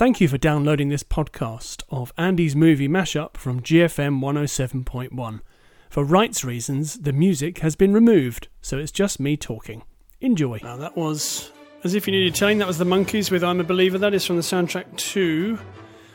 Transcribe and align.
Thank 0.00 0.18
you 0.18 0.28
for 0.28 0.38
downloading 0.38 0.88
this 0.88 1.02
podcast 1.02 1.82
of 1.90 2.10
Andy's 2.16 2.56
movie 2.56 2.88
mashup 2.88 3.36
from 3.36 3.60
GFM 3.60 4.20
107.1. 4.20 5.40
For 5.90 6.04
rights 6.04 6.42
reasons, 6.42 7.00
the 7.00 7.12
music 7.12 7.58
has 7.58 7.76
been 7.76 7.92
removed, 7.92 8.48
so 8.62 8.78
it's 8.78 8.92
just 8.92 9.20
me 9.20 9.36
talking. 9.36 9.82
Enjoy. 10.22 10.58
Now, 10.62 10.78
that 10.78 10.96
was, 10.96 11.52
as 11.84 11.92
if 11.92 12.06
you 12.06 12.12
needed 12.12 12.34
telling, 12.34 12.56
that 12.60 12.66
was 12.66 12.78
The 12.78 12.86
Monkees 12.86 13.30
with 13.30 13.44
I'm 13.44 13.60
a 13.60 13.62
Believer. 13.62 13.98
That 13.98 14.14
is 14.14 14.24
from 14.24 14.36
the 14.36 14.42
soundtrack 14.42 14.96
to 14.96 15.58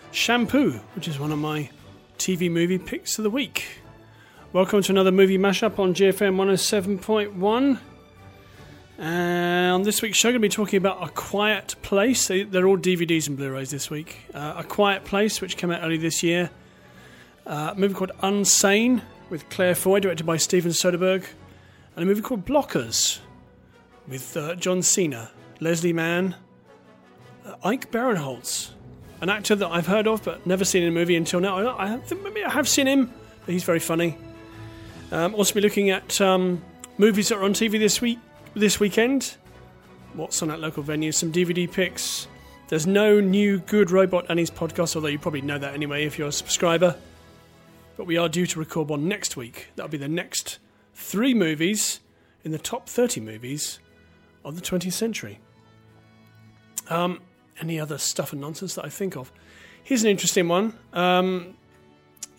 Shampoo, 0.09 0.79
which 0.95 1.07
is 1.07 1.19
one 1.19 1.31
of 1.31 1.37
my 1.37 1.69
TV 2.17 2.49
movie 2.49 2.79
picks 2.79 3.19
of 3.19 3.23
the 3.23 3.29
week. 3.29 3.67
Welcome 4.51 4.81
to 4.81 4.93
another 4.93 5.11
movie 5.11 5.37
mashup 5.37 5.77
on 5.77 5.93
GFM 5.93 6.37
107.1. 6.37 7.79
On 8.97 9.83
this 9.83 10.01
week's 10.01 10.17
show, 10.17 10.29
I'm 10.29 10.33
going 10.33 10.41
to 10.41 10.47
be 10.47 10.49
talking 10.49 10.77
about 10.77 11.03
A 11.03 11.09
Quiet 11.11 11.75
Place. 11.81 12.27
They- 12.27 12.43
They're 12.43 12.67
all 12.67 12.77
DVDs 12.77 13.27
and 13.27 13.35
Blu 13.35 13.51
rays 13.51 13.69
this 13.71 13.89
week. 13.89 14.17
Uh, 14.33 14.55
a 14.57 14.63
Quiet 14.63 15.03
Place, 15.03 15.41
which 15.41 15.57
came 15.57 15.71
out 15.71 15.81
early 15.83 15.97
this 15.97 16.23
year. 16.23 16.49
Uh, 17.45 17.71
a 17.73 17.75
movie 17.79 17.93
called 17.93 18.11
Unsane 18.23 19.01
with 19.29 19.49
Claire 19.49 19.75
Foy, 19.75 19.99
directed 19.99 20.25
by 20.25 20.37
Steven 20.37 20.71
Soderbergh. 20.71 21.25
And 21.95 22.03
a 22.03 22.05
movie 22.05 22.21
called 22.21 22.45
Blockers 22.45 23.19
with 24.07 24.35
uh, 24.37 24.55
John 24.55 24.81
Cena, 24.81 25.29
Leslie 25.59 25.93
Mann, 25.93 26.35
uh, 27.45 27.55
Ike 27.63 27.91
Barinholtz, 27.91 28.69
an 29.21 29.29
actor 29.29 29.55
that 29.55 29.67
I've 29.67 29.87
heard 29.87 30.07
of 30.07 30.23
but 30.23 30.45
never 30.45 30.63
seen 30.65 30.83
in 30.83 30.89
a 30.89 30.91
movie 30.91 31.15
until 31.15 31.39
now. 31.39 31.57
I, 31.77 31.93
I 31.93 31.97
think 31.97 32.23
maybe 32.23 32.43
I 32.43 32.49
have 32.51 32.67
seen 32.67 32.87
him, 32.87 33.11
but 33.45 33.51
he's 33.53 33.63
very 33.63 33.79
funny. 33.79 34.17
Um, 35.11 35.35
also, 35.35 35.53
be 35.53 35.61
looking 35.61 35.89
at 35.89 36.19
um, 36.21 36.63
movies 36.97 37.29
that 37.29 37.37
are 37.37 37.43
on 37.43 37.53
TV 37.53 37.79
this 37.79 38.01
week, 38.01 38.19
this 38.55 38.79
weekend. 38.79 39.35
What's 40.13 40.41
on 40.41 40.49
at 40.49 40.59
local 40.59 40.81
venues? 40.81 41.15
Some 41.15 41.31
DVD 41.31 41.69
picks. 41.69 42.27
There's 42.69 42.87
no 42.87 43.19
new 43.19 43.59
Good 43.59 43.91
Robot 43.91 44.25
Annie's 44.29 44.49
podcast, 44.49 44.95
although 44.95 45.09
you 45.09 45.19
probably 45.19 45.41
know 45.41 45.59
that 45.59 45.73
anyway 45.73 46.05
if 46.05 46.17
you're 46.17 46.29
a 46.29 46.31
subscriber. 46.31 46.95
But 47.97 48.05
we 48.07 48.17
are 48.17 48.29
due 48.29 48.45
to 48.47 48.59
record 48.59 48.89
one 48.89 49.07
next 49.07 49.35
week. 49.35 49.67
That'll 49.75 49.91
be 49.91 49.97
the 49.97 50.07
next 50.07 50.59
three 50.93 51.33
movies 51.33 51.99
in 52.43 52.51
the 52.51 52.57
top 52.57 52.87
30 52.87 53.19
movies 53.21 53.79
of 54.43 54.55
the 54.55 54.61
20th 54.61 54.93
century. 54.93 55.39
Um, 56.89 57.21
any 57.59 57.79
other 57.79 57.97
stuff 57.97 58.31
and 58.31 58.41
nonsense 58.41 58.75
that 58.75 58.85
I 58.85 58.89
think 58.89 59.17
of? 59.17 59.31
Here's 59.83 60.03
an 60.03 60.09
interesting 60.09 60.47
one. 60.47 60.77
Um, 60.93 61.55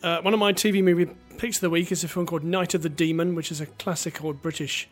uh, 0.03 0.21
one 0.23 0.33
of 0.33 0.41
my 0.41 0.53
TV 0.53 0.83
movie 0.83 1.11
picks 1.37 1.59
of 1.59 1.61
the 1.61 1.71
week 1.71 1.93
is 1.93 2.03
a 2.05 2.09
film 2.09 2.27
called 2.27 2.43
Night 2.43 2.75
of 2.75 2.83
the 2.83 2.89
Demon, 2.89 3.35
which 3.35 3.53
is 3.53 3.61
a 3.61 3.67
classic 3.67 4.25
old 4.25 4.41
British 4.41 4.89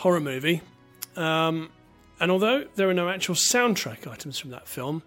horror 0.00 0.20
movie. 0.20 0.62
Um, 1.14 1.70
and 2.18 2.30
although 2.30 2.64
there 2.74 2.88
are 2.88 2.94
no 2.94 3.10
actual 3.10 3.34
soundtrack 3.34 4.06
items 4.06 4.38
from 4.38 4.50
that 4.50 4.66
film, 4.66 5.02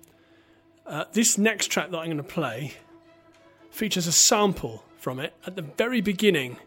uh, 0.86 1.06
this 1.14 1.36
next 1.38 1.68
track 1.68 1.90
that 1.90 1.98
I'm 1.98 2.06
going 2.06 2.18
to 2.18 2.24
play 2.24 2.74
features 3.72 4.06
a 4.06 4.12
sample 4.12 4.84
from 4.98 5.20
it 5.20 5.34
at 5.48 5.56
the 5.56 5.64
very 5.64 6.00
beginning 6.02 6.58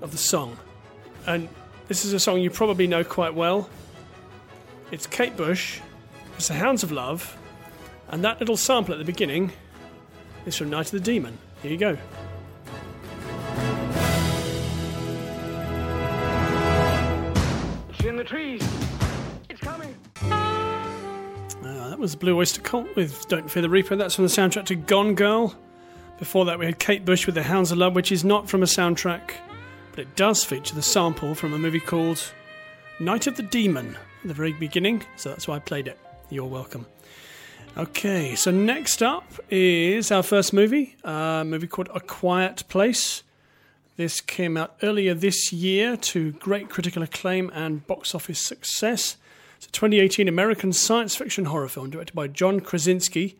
of 0.00 0.12
the 0.12 0.18
song. 0.18 0.56
And 1.26 1.48
this 1.88 2.04
is 2.04 2.12
a 2.12 2.20
song 2.20 2.40
you 2.40 2.50
probably 2.50 2.86
know 2.86 3.02
quite 3.02 3.34
well. 3.34 3.68
It's 4.92 5.08
Kate 5.08 5.36
Bush, 5.36 5.80
it's 6.36 6.46
the 6.46 6.54
Hounds 6.54 6.84
of 6.84 6.92
Love, 6.92 7.36
and 8.08 8.22
that 8.22 8.38
little 8.38 8.56
sample 8.56 8.94
at 8.94 8.98
the 8.98 9.04
beginning 9.04 9.50
is 10.46 10.56
from 10.56 10.70
Night 10.70 10.86
of 10.86 10.92
the 10.92 11.00
Demon. 11.00 11.36
Here 11.62 11.72
you 11.72 11.76
go. 11.76 11.98
The 18.18 18.24
trees. 18.24 18.68
It's 19.48 19.60
coming. 19.60 19.94
Uh, 20.22 21.88
that 21.88 22.00
was 22.00 22.16
Blue 22.16 22.36
Oyster 22.36 22.60
Cult 22.60 22.88
with 22.96 23.28
Don't 23.28 23.48
Fear 23.48 23.62
the 23.62 23.70
Reaper. 23.70 23.94
That's 23.94 24.16
from 24.16 24.24
the 24.24 24.30
soundtrack 24.30 24.66
to 24.66 24.74
Gone 24.74 25.14
Girl. 25.14 25.56
Before 26.18 26.44
that, 26.46 26.58
we 26.58 26.66
had 26.66 26.80
Kate 26.80 27.04
Bush 27.04 27.26
with 27.26 27.36
The 27.36 27.44
Hounds 27.44 27.70
of 27.70 27.78
Love, 27.78 27.94
which 27.94 28.10
is 28.10 28.24
not 28.24 28.50
from 28.50 28.64
a 28.64 28.66
soundtrack, 28.66 29.34
but 29.92 30.00
it 30.00 30.16
does 30.16 30.42
feature 30.42 30.74
the 30.74 30.82
sample 30.82 31.36
from 31.36 31.52
a 31.52 31.58
movie 31.58 31.78
called 31.78 32.32
Night 32.98 33.28
of 33.28 33.36
the 33.36 33.44
Demon 33.44 33.96
at 34.22 34.26
the 34.26 34.34
very 34.34 34.52
beginning, 34.52 35.04
so 35.14 35.28
that's 35.28 35.46
why 35.46 35.54
I 35.54 35.60
played 35.60 35.86
it. 35.86 35.96
You're 36.28 36.46
welcome. 36.46 36.86
Okay, 37.76 38.34
so 38.34 38.50
next 38.50 39.00
up 39.00 39.32
is 39.48 40.10
our 40.10 40.24
first 40.24 40.52
movie, 40.52 40.96
a 41.04 41.44
movie 41.46 41.68
called 41.68 41.88
A 41.94 42.00
Quiet 42.00 42.64
Place. 42.68 43.22
This 43.98 44.20
came 44.20 44.56
out 44.56 44.76
earlier 44.80 45.12
this 45.12 45.52
year 45.52 45.96
to 45.96 46.30
great 46.30 46.68
critical 46.68 47.02
acclaim 47.02 47.50
and 47.52 47.84
box 47.88 48.14
office 48.14 48.38
success. 48.38 49.16
It's 49.56 49.66
a 49.66 49.72
2018 49.72 50.28
American 50.28 50.72
science 50.72 51.16
fiction 51.16 51.46
horror 51.46 51.66
film 51.66 51.90
directed 51.90 52.14
by 52.14 52.28
John 52.28 52.60
Krasinski, 52.60 53.36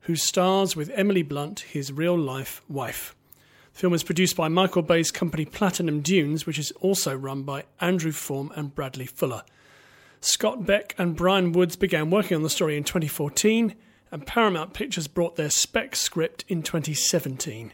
who 0.00 0.14
stars 0.14 0.76
with 0.76 0.92
Emily 0.94 1.22
Blunt, 1.22 1.60
his 1.60 1.92
real 1.92 2.14
life 2.14 2.60
wife. 2.68 3.16
The 3.72 3.78
film 3.78 3.94
is 3.94 4.02
produced 4.02 4.36
by 4.36 4.48
Michael 4.48 4.82
Bay's 4.82 5.10
company 5.10 5.46
Platinum 5.46 6.02
Dunes, 6.02 6.44
which 6.44 6.58
is 6.58 6.72
also 6.72 7.16
run 7.16 7.44
by 7.44 7.64
Andrew 7.80 8.12
Form 8.12 8.52
and 8.54 8.74
Bradley 8.74 9.06
Fuller. 9.06 9.44
Scott 10.20 10.66
Beck 10.66 10.94
and 10.98 11.16
Bryan 11.16 11.52
Woods 11.52 11.76
began 11.76 12.10
working 12.10 12.36
on 12.36 12.42
the 12.42 12.50
story 12.50 12.76
in 12.76 12.84
2014, 12.84 13.74
and 14.12 14.26
Paramount 14.26 14.74
Pictures 14.74 15.06
brought 15.08 15.36
their 15.36 15.48
spec 15.48 15.96
script 15.96 16.44
in 16.48 16.62
2017. 16.62 17.72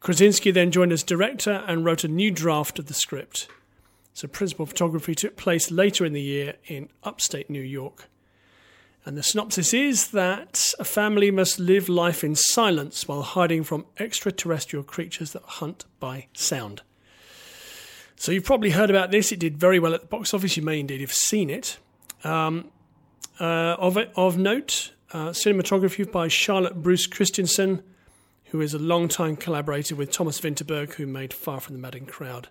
Krasinski 0.00 0.50
then 0.50 0.70
joined 0.70 0.92
as 0.92 1.02
director 1.02 1.62
and 1.66 1.84
wrote 1.84 2.04
a 2.04 2.08
new 2.08 2.30
draft 2.30 2.78
of 2.78 2.86
the 2.86 2.94
script. 2.94 3.48
So, 4.14 4.26
principal 4.26 4.66
photography 4.66 5.14
took 5.14 5.36
place 5.36 5.70
later 5.70 6.04
in 6.04 6.14
the 6.14 6.22
year 6.22 6.54
in 6.66 6.88
upstate 7.04 7.48
New 7.48 7.62
York. 7.62 8.08
And 9.04 9.16
the 9.16 9.22
synopsis 9.22 9.72
is 9.72 10.08
that 10.08 10.74
a 10.78 10.84
family 10.84 11.30
must 11.30 11.58
live 11.58 11.88
life 11.88 12.22
in 12.22 12.34
silence 12.34 13.08
while 13.08 13.22
hiding 13.22 13.62
from 13.62 13.86
extraterrestrial 13.98 14.82
creatures 14.82 15.32
that 15.32 15.42
hunt 15.42 15.84
by 16.00 16.26
sound. 16.32 16.82
So, 18.16 18.32
you've 18.32 18.44
probably 18.44 18.70
heard 18.70 18.90
about 18.90 19.10
this. 19.10 19.32
It 19.32 19.38
did 19.38 19.58
very 19.58 19.78
well 19.78 19.94
at 19.94 20.00
the 20.00 20.06
box 20.06 20.34
office. 20.34 20.56
You 20.56 20.62
may 20.62 20.80
indeed 20.80 21.00
have 21.02 21.12
seen 21.12 21.50
it. 21.50 21.78
Um, 22.24 22.70
uh, 23.38 23.76
of, 23.78 23.96
of 24.16 24.36
note, 24.36 24.92
uh, 25.12 25.28
cinematography 25.28 26.10
by 26.10 26.28
Charlotte 26.28 26.82
Bruus 26.82 27.06
Christensen, 27.06 27.82
who 28.50 28.60
is 28.60 28.74
a 28.74 28.78
long-time 28.78 29.36
collaborator 29.36 29.94
with 29.94 30.10
Thomas 30.10 30.40
Vinterberg, 30.40 30.94
who 30.94 31.06
made 31.06 31.32
Far 31.32 31.60
from 31.60 31.74
the 31.74 31.80
Madding 31.80 32.06
Crowd 32.06 32.48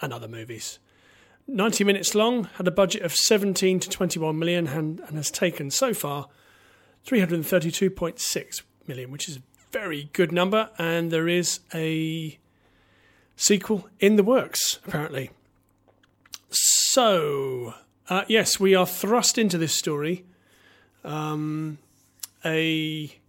and 0.00 0.12
other 0.12 0.28
movies. 0.28 0.78
90 1.46 1.84
minutes 1.84 2.14
long, 2.14 2.44
had 2.54 2.66
a 2.66 2.70
budget 2.70 3.02
of 3.02 3.14
17 3.14 3.80
to 3.80 3.90
21 3.90 4.38
million, 4.38 4.68
and, 4.68 5.00
and 5.00 5.16
has 5.16 5.30
taken 5.30 5.70
so 5.70 5.92
far 5.92 6.28
332.6 7.06 8.62
million, 8.86 9.10
which 9.10 9.28
is 9.28 9.36
a 9.38 9.42
very 9.70 10.10
good 10.12 10.32
number. 10.32 10.70
And 10.78 11.10
there 11.10 11.28
is 11.28 11.60
a 11.74 12.38
sequel 13.36 13.88
in 13.98 14.16
the 14.16 14.22
works, 14.22 14.78
apparently. 14.86 15.30
So, 16.50 17.74
uh, 18.08 18.24
yes, 18.26 18.58
we 18.58 18.74
are 18.74 18.86
thrust 18.86 19.38
into 19.38 19.58
this 19.58 19.76
story. 19.76 20.24
Um, 21.04 21.78
a 22.44 23.19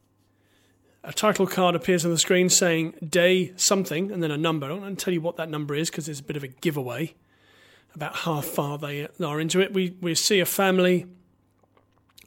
a 1.04 1.14
title 1.14 1.48
card 1.48 1.76
appears 1.76 2.06
on 2.06 2.12
the 2.12 2.18
screen 2.18 2.50
saying 2.50 2.94
day 3.08 3.54
something 3.56 4.12
and 4.12 4.22
then 4.22 4.32
a 4.32 4.38
number. 4.38 4.66
I 4.66 4.70
don't 4.70 4.82
want 4.82 5.00
to 5.00 5.04
tell 5.04 5.14
you 5.14 5.22
what 5.22 5.38
that 5.38 5.50
number 5.50 5.74
is 5.76 5.90
because 5.90 6.08
it's 6.08 6.20
a 6.20 6.24
bit 6.24 6.38
of 6.38 6.44
a 6.44 6.48
giveaway 6.48 7.16
about 7.96 8.16
how 8.18 8.42
far 8.42 8.78
they 8.78 9.08
are 9.24 9.40
into 9.40 9.60
it. 9.60 9.74
We 9.74 9.96
we 10.02 10.16
see 10.16 10.40
a 10.40 10.46
family 10.46 11.08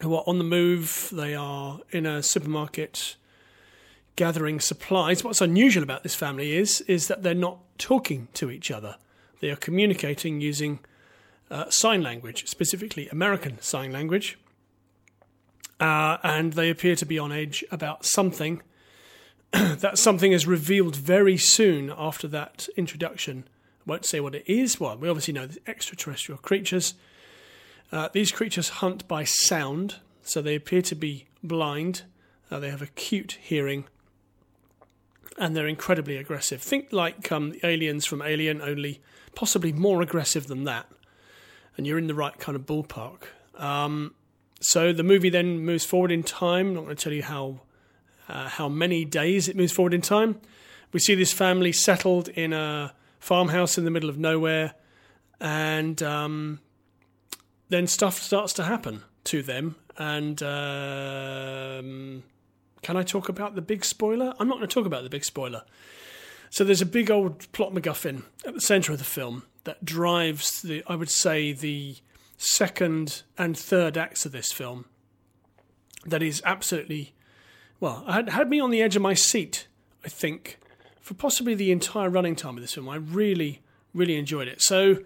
who 0.03 0.15
are 0.15 0.25
on 0.27 0.39
the 0.39 0.45
move. 0.45 1.09
They 1.13 1.35
are 1.35 1.81
in 1.91 2.05
a 2.05 2.23
supermarket 2.23 3.17
gathering 4.17 4.61
supplies. 4.61 5.25
What's 5.25 5.41
unusual 5.41 5.83
about 5.83 6.03
this 6.03 6.15
family 6.15 6.57
is 6.57 6.81
is 6.83 7.09
that 7.09 7.23
they're 7.23 7.35
not 7.35 7.59
talking 7.79 8.29
to 8.35 8.51
each 8.51 8.71
other. 8.71 8.97
They 9.41 9.51
are 9.51 9.57
communicating 9.57 10.41
using 10.41 10.81
uh, 11.51 11.71
sign 11.71 12.03
language, 12.03 12.49
specifically 12.49 13.09
American 13.09 13.61
sign 13.61 13.93
language. 13.93 14.39
Uh, 15.85 16.17
and 16.23 16.55
they 16.55 16.71
appear 16.71 16.97
to 16.97 17.05
be 17.05 17.19
on 17.19 17.31
edge 17.31 17.63
about 17.71 18.07
something. 18.07 18.63
that 19.53 19.99
something 19.99 20.33
is 20.33 20.47
revealed 20.47 20.97
very 20.97 21.37
soon 21.37 21.93
after 21.95 22.27
that 22.27 22.71
introduction. 22.75 23.45
I 23.81 23.91
won't 23.91 24.07
say 24.07 24.19
what 24.19 24.35
it 24.35 24.45
is. 24.47 24.81
Well, 24.81 24.97
we 24.97 25.11
obviously 25.11 25.35
know 25.35 25.47
the 25.47 25.61
extraterrestrial 25.67 26.39
creatures. 26.39 26.95
Uh, 27.93 28.09
these 28.15 28.33
creatures 28.33 28.71
hunt 28.81 29.07
by 29.07 29.25
sound, 29.25 29.97
so 30.23 30.41
they 30.41 30.55
appear 30.55 30.81
to 30.81 30.95
be 30.95 31.27
blind. 31.43 32.05
Uh, 32.51 32.61
they 32.61 32.71
have 32.71 32.81
acute 32.81 33.37
hearing, 33.43 33.85
and 35.37 35.55
they're 35.55 35.67
incredibly 35.67 36.17
aggressive. 36.17 36.63
Think 36.63 36.95
like 36.95 37.31
um, 37.31 37.51
the 37.51 37.67
aliens 37.67 38.07
from 38.07 38.23
Alien, 38.23 38.63
only 38.63 39.03
possibly 39.35 39.71
more 39.71 40.01
aggressive 40.01 40.47
than 40.47 40.65
that. 40.65 40.87
And 41.77 41.87
you're 41.87 41.99
in 41.99 42.07
the 42.07 42.15
right 42.15 42.39
kind 42.39 42.57
of 42.57 42.65
ballpark. 42.65 43.25
Um, 43.59 44.15
so 44.65 44.93
the 44.93 45.03
movie 45.03 45.31
then 45.31 45.61
moves 45.61 45.85
forward 45.85 46.11
in 46.11 46.23
time. 46.23 46.69
I'm 46.69 46.75
not 46.75 46.85
going 46.85 46.97
to 46.97 47.03
tell 47.03 47.13
you 47.13 47.23
how 47.23 47.61
uh, 48.29 48.49
how 48.49 48.69
many 48.69 49.05
days 49.05 49.49
it 49.49 49.57
moves 49.57 49.73
forward 49.73 49.95
in 49.95 50.01
time. 50.01 50.41
We 50.93 51.01
see 51.01 51.15
this 51.15 51.33
family 51.33 51.73
settled 51.73 52.29
in 52.29 52.53
a 52.53 52.95
farmhouse 53.19 53.79
in 53.79 53.85
the 53.85 53.91
middle 53.91 54.11
of 54.11 54.19
nowhere, 54.19 54.75
and 55.41 56.03
um, 56.03 56.61
then 57.69 57.87
stuff 57.87 58.19
starts 58.19 58.53
to 58.55 58.65
happen 58.65 59.03
to 59.25 59.43
them, 59.43 59.77
and 59.97 60.43
um 60.43 62.23
can 62.85 62.99
I 62.99 63.03
talk 63.03 63.31
about 63.31 63.55
the 63.55 63.63
big 63.63 63.83
spoiler? 63.83 64.35
I'm 64.39 64.47
not 64.47 64.59
going 64.59 64.69
to 64.69 64.75
talk 64.75 64.85
about 64.85 65.05
the 65.05 65.09
big 65.09 65.25
spoiler. 65.25 65.65
So 66.51 66.65
there's 66.65 66.83
a 66.83 66.87
big 66.87 67.11
old 67.11 67.51
plot 67.53 67.73
MacGuffin 67.73 68.25
at 68.47 68.53
the 68.53 68.61
centre 68.61 68.93
of 68.93 68.99
the 68.99 69.05
film 69.05 69.45
that 69.65 69.85
drives 69.85 70.61
the, 70.61 70.85
I 70.87 70.95
would 70.95 71.11
say, 71.11 71.53
the 71.53 71.97
second 72.45 73.23
and 73.39 73.57
third 73.57 73.97
acts 73.97 74.27
of 74.27 74.33
this 74.33 74.53
film. 74.53 74.87
That 76.07 76.23
is 76.23 76.43
absolutely, 76.45 77.15
well, 77.81 78.05
had 78.07 78.29
had 78.29 78.51
me 78.51 78.61
on 78.61 78.71
the 78.71 78.83
edge 78.83 78.97
of 78.97 79.03
my 79.03 79.15
seat. 79.15 79.69
I 80.05 80.09
think 80.09 80.59
for 81.01 81.15
possibly 81.15 81.55
the 81.55 81.71
entire 81.71 82.09
running 82.09 82.35
time 82.35 82.57
of 82.57 82.63
this 82.63 82.75
film. 82.75 82.89
I 82.89 82.97
really, 82.97 83.61
really 83.93 84.17
enjoyed 84.17 84.49
it. 84.49 84.63
So 84.63 84.99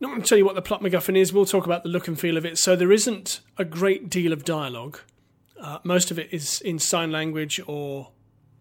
not 0.00 0.10
going 0.10 0.22
to 0.22 0.28
tell 0.28 0.36
you 0.38 0.44
what 0.44 0.54
the 0.54 0.62
plot 0.62 0.82
MacGuffin 0.82 1.16
is. 1.16 1.32
We'll 1.32 1.46
talk 1.46 1.64
about 1.64 1.82
the 1.82 1.88
look 1.88 2.08
and 2.08 2.18
feel 2.18 2.36
of 2.36 2.44
it. 2.44 2.58
So 2.58 2.76
there 2.76 2.92
isn't 2.92 3.40
a 3.56 3.64
great 3.64 4.10
deal 4.10 4.32
of 4.32 4.44
dialogue. 4.44 5.00
Uh, 5.58 5.78
most 5.82 6.10
of 6.10 6.18
it 6.18 6.28
is 6.30 6.60
in 6.60 6.78
sign 6.78 7.10
language 7.10 7.60
or 7.66 8.10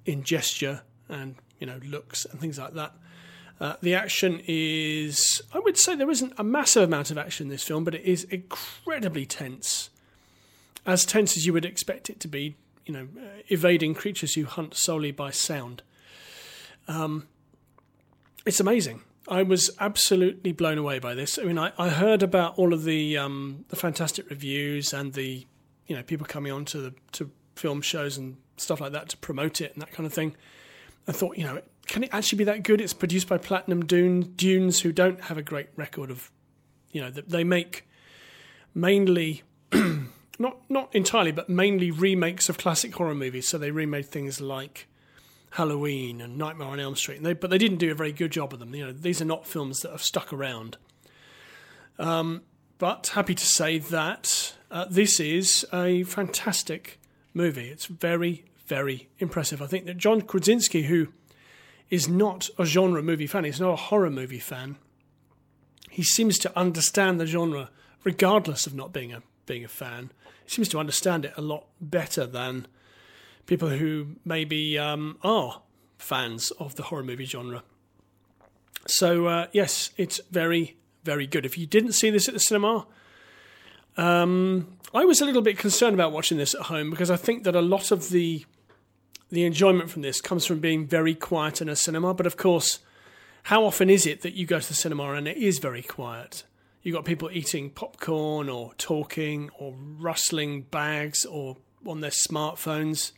in 0.05 0.23
gesture 0.23 0.83
and 1.09 1.35
you 1.59 1.67
know 1.67 1.79
looks 1.85 2.25
and 2.25 2.39
things 2.39 2.57
like 2.57 2.73
that. 2.75 2.93
Uh, 3.63 3.77
the 3.79 3.95
action 3.95 4.41
is, 4.45 5.41
I 5.53 5.59
would 5.59 5.77
say, 5.77 5.95
there 5.95 6.11
isn't 6.11 6.33
a 6.37 6.43
massive 6.43 6.83
amount 6.83 7.11
of 7.11 7.17
action 7.17 7.45
in 7.45 7.49
this 7.49 7.63
film, 7.63 7.85
but 7.85 7.95
it 7.95 8.01
is 8.01 8.25
incredibly 8.25 9.25
tense, 9.25 9.89
as 10.85 11.05
tense 11.05 11.37
as 11.37 11.45
you 11.45 11.53
would 11.53 11.63
expect 11.63 12.09
it 12.09 12.19
to 12.19 12.27
be. 12.27 12.57
You 12.85 12.93
know, 12.93 13.07
uh, 13.17 13.41
evading 13.47 13.93
creatures 13.93 14.33
who 14.33 14.43
hunt 14.43 14.75
solely 14.75 15.11
by 15.11 15.31
sound. 15.31 15.81
Um, 16.89 17.29
it's 18.45 18.59
amazing. 18.59 19.03
I 19.29 19.43
was 19.43 19.69
absolutely 19.79 20.51
blown 20.51 20.77
away 20.77 20.99
by 20.99 21.13
this. 21.13 21.39
I 21.39 21.43
mean, 21.43 21.57
I, 21.57 21.71
I 21.77 21.87
heard 21.87 22.21
about 22.21 22.57
all 22.57 22.73
of 22.73 22.83
the 22.83 23.17
um, 23.17 23.63
the 23.69 23.77
fantastic 23.77 24.29
reviews 24.29 24.91
and 24.91 25.13
the 25.13 25.47
you 25.87 25.95
know 25.95 26.03
people 26.03 26.27
coming 26.27 26.51
on 26.51 26.65
to 26.65 26.79
the 26.79 26.93
to 27.13 27.31
film 27.55 27.81
shows 27.81 28.17
and 28.17 28.35
stuff 28.57 28.81
like 28.81 28.91
that 28.91 29.07
to 29.07 29.17
promote 29.19 29.61
it 29.61 29.71
and 29.71 29.81
that 29.81 29.93
kind 29.93 30.05
of 30.05 30.11
thing. 30.11 30.35
I 31.07 31.13
thought, 31.13 31.37
you 31.37 31.45
know, 31.45 31.61
can 31.87 32.03
it 32.03 32.09
actually 32.11 32.37
be 32.37 32.43
that 32.45 32.63
good? 32.63 32.81
It's 32.81 32.93
produced 32.93 33.27
by 33.27 33.37
Platinum 33.37 33.85
Dune, 33.85 34.33
Dunes, 34.35 34.81
who 34.81 34.91
don't 34.91 35.21
have 35.25 35.37
a 35.37 35.41
great 35.41 35.67
record 35.75 36.09
of, 36.09 36.31
you 36.91 37.01
know, 37.01 37.09
they 37.09 37.43
make 37.43 37.87
mainly, 38.73 39.43
not 40.39 40.57
not 40.69 40.93
entirely, 40.95 41.31
but 41.31 41.49
mainly 41.49 41.91
remakes 41.91 42.49
of 42.49 42.57
classic 42.57 42.95
horror 42.95 43.15
movies. 43.15 43.47
So 43.47 43.57
they 43.57 43.71
remade 43.71 44.05
things 44.05 44.39
like 44.39 44.87
Halloween 45.51 46.21
and 46.21 46.37
Nightmare 46.37 46.67
on 46.67 46.79
Elm 46.79 46.95
Street, 46.95 47.21
they, 47.21 47.33
but 47.33 47.49
they 47.49 47.57
didn't 47.57 47.77
do 47.77 47.91
a 47.91 47.95
very 47.95 48.11
good 48.11 48.31
job 48.31 48.53
of 48.53 48.59
them. 48.59 48.73
You 48.73 48.87
know, 48.87 48.91
these 48.91 49.21
are 49.21 49.25
not 49.25 49.45
films 49.45 49.81
that 49.81 49.91
have 49.91 50.01
stuck 50.01 50.33
around. 50.33 50.77
Um, 51.99 52.41
but 52.79 53.07
happy 53.13 53.35
to 53.35 53.45
say 53.45 53.77
that 53.77 54.55
uh, 54.71 54.85
this 54.89 55.19
is 55.19 55.65
a 55.71 56.03
fantastic 56.03 56.99
movie. 57.33 57.69
It's 57.69 57.85
very, 57.85 58.45
very 58.65 59.09
impressive. 59.19 59.61
I 59.61 59.67
think 59.67 59.85
that 59.85 59.97
John 59.97 60.21
Krasinski, 60.21 60.83
who 60.83 61.09
is 61.93 62.09
not 62.09 62.49
a 62.57 62.65
genre 62.65 63.03
movie 63.03 63.27
fan, 63.27 63.43
he's 63.43 63.61
not 63.61 63.73
a 63.73 63.75
horror 63.75 64.09
movie 64.09 64.39
fan. 64.39 64.77
He 65.91 66.01
seems 66.01 66.39
to 66.39 66.57
understand 66.57 67.19
the 67.19 67.27
genre, 67.27 67.69
regardless 68.03 68.65
of 68.65 68.73
not 68.73 68.91
being 68.91 69.13
a 69.13 69.21
being 69.45 69.63
a 69.63 69.67
fan. 69.67 70.11
He 70.43 70.49
seems 70.49 70.69
to 70.69 70.79
understand 70.79 71.23
it 71.23 71.33
a 71.37 71.41
lot 71.41 71.67
better 71.79 72.25
than 72.25 72.65
people 73.45 73.69
who 73.69 74.15
maybe 74.25 74.79
um, 74.79 75.19
are 75.21 75.61
fans 75.99 76.49
of 76.51 76.73
the 76.77 76.83
horror 76.83 77.03
movie 77.03 77.25
genre. 77.25 77.61
So 78.87 79.27
uh, 79.27 79.47
yes, 79.51 79.91
it's 79.95 80.19
very 80.31 80.77
very 81.03 81.27
good. 81.27 81.45
If 81.45 81.59
you 81.59 81.67
didn't 81.67 81.91
see 81.91 82.09
this 82.09 82.27
at 82.27 82.33
the 82.33 82.39
cinema, 82.39 82.87
um, 83.97 84.79
I 84.95 85.05
was 85.05 85.21
a 85.21 85.25
little 85.25 85.43
bit 85.43 85.59
concerned 85.59 85.93
about 85.93 86.11
watching 86.11 86.39
this 86.39 86.55
at 86.55 86.61
home 86.61 86.89
because 86.89 87.11
I 87.11 87.17
think 87.17 87.43
that 87.43 87.55
a 87.55 87.61
lot 87.61 87.91
of 87.91 88.09
the 88.09 88.45
the 89.33 89.45
enjoyment 89.45 89.89
from 89.89 90.03
this 90.03 90.21
comes 90.21 90.45
from 90.45 90.59
being 90.59 90.85
very 90.85 91.15
quiet 91.15 91.59
in 91.59 91.67
a 91.67 91.75
cinema. 91.75 92.13
But 92.13 92.27
of 92.27 92.37
course, 92.37 92.79
how 93.43 93.65
often 93.65 93.89
is 93.89 94.05
it 94.05 94.21
that 94.21 94.35
you 94.35 94.45
go 94.45 94.59
to 94.59 94.67
the 94.67 94.75
cinema 94.75 95.13
and 95.13 95.27
it 95.27 95.37
is 95.37 95.57
very 95.57 95.81
quiet? 95.81 96.43
You've 96.83 96.95
got 96.95 97.03
people 97.03 97.31
eating 97.31 97.71
popcorn 97.71 98.47
or 98.47 98.73
talking 98.77 99.49
or 99.57 99.73
rustling 99.75 100.63
bags 100.63 101.25
or 101.25 101.57
on 101.85 102.01
their 102.01 102.11
smartphones. 102.11 103.11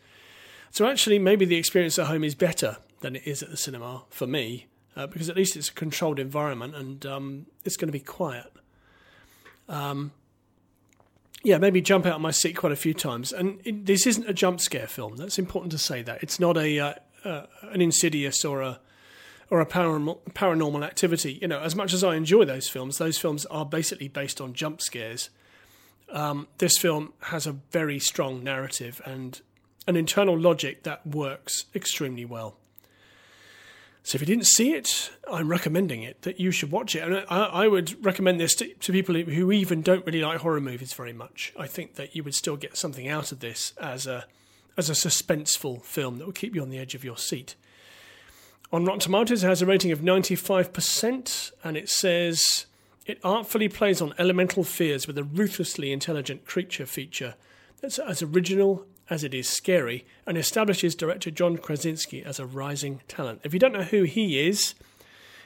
So 0.71 0.87
actually, 0.87 1.19
maybe 1.19 1.43
the 1.43 1.57
experience 1.57 1.99
at 1.99 2.07
home 2.07 2.23
is 2.23 2.33
better 2.33 2.77
than 3.01 3.17
it 3.17 3.23
is 3.27 3.43
at 3.43 3.49
the 3.49 3.57
cinema 3.57 4.03
for 4.09 4.25
me, 4.25 4.67
uh, 4.95 5.07
because 5.07 5.29
at 5.29 5.35
least 5.35 5.57
it's 5.57 5.67
a 5.67 5.73
controlled 5.73 6.19
environment 6.19 6.75
and 6.75 7.05
um, 7.05 7.45
it's 7.65 7.75
going 7.75 7.89
to 7.89 7.93
be 7.93 7.99
quiet. 7.99 8.53
Um, 9.67 10.13
yeah, 11.45 11.59
maybe 11.59 11.79
jump 11.79 12.07
out 12.07 12.15
of 12.15 12.21
my 12.21 12.31
seat 12.31 12.53
quite 12.53 12.71
a 12.71 12.75
few 12.75 12.93
times. 12.93 13.31
And 13.31 13.59
it, 13.63 13.85
this 13.85 14.07
isn't 14.07 14.27
a 14.27 14.33
jump 14.33 14.59
scare 14.59 14.87
film. 14.87 15.15
That's 15.15 15.37
important 15.37 15.71
to 15.73 15.77
say 15.77 16.01
that 16.01 16.23
it's 16.23 16.39
not 16.39 16.57
a 16.57 16.79
uh, 16.79 16.93
uh, 17.23 17.45
an 17.71 17.81
insidious 17.81 18.43
or 18.43 18.61
a 18.61 18.79
or 19.51 19.61
a 19.61 19.65
paranormal, 19.65 20.19
paranormal 20.31 20.83
activity. 20.83 21.37
You 21.39 21.47
know, 21.47 21.59
as 21.59 21.75
much 21.75 21.93
as 21.93 22.03
I 22.03 22.15
enjoy 22.15 22.45
those 22.45 22.67
films, 22.67 22.97
those 22.97 23.19
films 23.19 23.45
are 23.45 23.63
basically 23.63 24.07
based 24.07 24.41
on 24.41 24.53
jump 24.53 24.81
scares. 24.81 25.29
Um, 26.09 26.47
this 26.57 26.77
film 26.79 27.13
has 27.21 27.45
a 27.45 27.51
very 27.51 27.99
strong 27.99 28.43
narrative 28.43 29.01
and 29.05 29.39
an 29.87 29.95
internal 29.95 30.37
logic 30.37 30.81
that 30.83 31.05
works 31.05 31.65
extremely 31.75 32.25
well. 32.25 32.57
So 34.05 34.17
if 34.17 34.21
you 34.21 34.27
didn't 34.27 34.45
see 34.45 34.73
it, 34.73 35.09
I'm 35.31 35.49
recommending 35.49 36.03
it 36.03 36.21
that 36.21 36.39
you 36.39 36.51
should 36.51 36.69
watch 36.69 36.95
it. 36.95 36.99
And 36.99 37.25
I, 37.27 37.45
I 37.45 37.67
would 37.67 38.05
recommend 38.05 38.39
this 38.39 38.53
to, 38.55 38.71
to, 38.71 38.91
people 38.91 39.15
who 39.15 39.51
even 39.51 39.81
don't 39.81 40.05
really 40.05 40.21
like 40.21 40.41
horror 40.41 40.61
movies 40.61 40.93
very 40.93 41.11
much. 41.11 41.51
I 41.57 41.65
think 41.65 41.95
that 41.95 42.15
you 42.15 42.23
would 42.23 42.35
still 42.35 42.55
get 42.55 42.77
something 42.77 43.07
out 43.07 43.31
of 43.31 43.39
this 43.39 43.73
as 43.81 44.05
a 44.05 44.25
as 44.77 44.91
a 44.91 44.93
suspenseful 44.93 45.81
film 45.81 46.19
that 46.19 46.25
will 46.25 46.33
keep 46.33 46.53
you 46.53 46.61
on 46.61 46.69
the 46.69 46.77
edge 46.77 46.93
of 46.93 47.03
your 47.03 47.17
seat. 47.17 47.55
On 48.71 48.85
Rotten 48.85 48.99
Tomatoes, 48.99 49.43
it 49.43 49.47
has 49.47 49.63
a 49.63 49.65
rating 49.65 49.91
of 49.91 50.01
95%, 50.01 51.51
and 51.63 51.75
it 51.75 51.89
says 51.89 52.67
it 53.07 53.19
artfully 53.23 53.69
plays 53.69 54.01
on 54.01 54.13
elemental 54.19 54.63
fears 54.63 55.07
with 55.07 55.17
a 55.17 55.23
ruthlessly 55.23 55.91
intelligent 55.91 56.45
creature 56.45 56.85
feature 56.85 57.33
that's 57.81 57.97
as 57.97 58.21
original 58.21 58.85
as 59.09 59.23
it 59.23 59.33
is 59.33 59.47
scary, 59.47 60.05
and 60.25 60.37
establishes 60.37 60.95
director 60.95 61.29
John 61.29 61.57
Krasinski 61.57 62.23
as 62.23 62.39
a 62.39 62.45
rising 62.45 63.01
talent. 63.07 63.41
If 63.43 63.53
you 63.53 63.59
don't 63.59 63.73
know 63.73 63.83
who 63.83 64.03
he 64.03 64.47
is, 64.47 64.73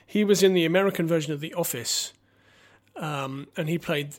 he 0.06 0.23
was 0.23 0.41
in 0.41 0.53
the 0.53 0.65
American 0.65 1.07
version 1.07 1.33
of 1.33 1.39
The 1.39 1.53
Office, 1.53 2.13
um, 2.95 3.47
and 3.57 3.69
he 3.69 3.77
played 3.77 4.15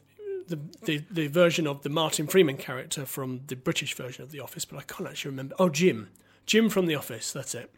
the, 0.49 0.59
the, 0.83 1.05
the 1.11 1.27
version 1.29 1.67
of 1.67 1.83
the 1.83 1.89
Martin 1.89 2.27
Freeman 2.27 2.57
character 2.57 3.07
from 3.07 3.41
the 3.47 3.57
British 3.57 3.95
version 3.95 4.23
of 4.23 4.31
The 4.31 4.41
Office, 4.41 4.65
but 4.65 4.79
I 4.79 4.83
can't 4.83 5.09
actually 5.09 5.31
remember. 5.31 5.55
Oh, 5.59 5.69
Jim, 5.69 6.09
Jim 6.45 6.69
from 6.69 6.87
The 6.87 6.95
Office. 6.95 7.33
That's 7.33 7.55
it. 7.55 7.73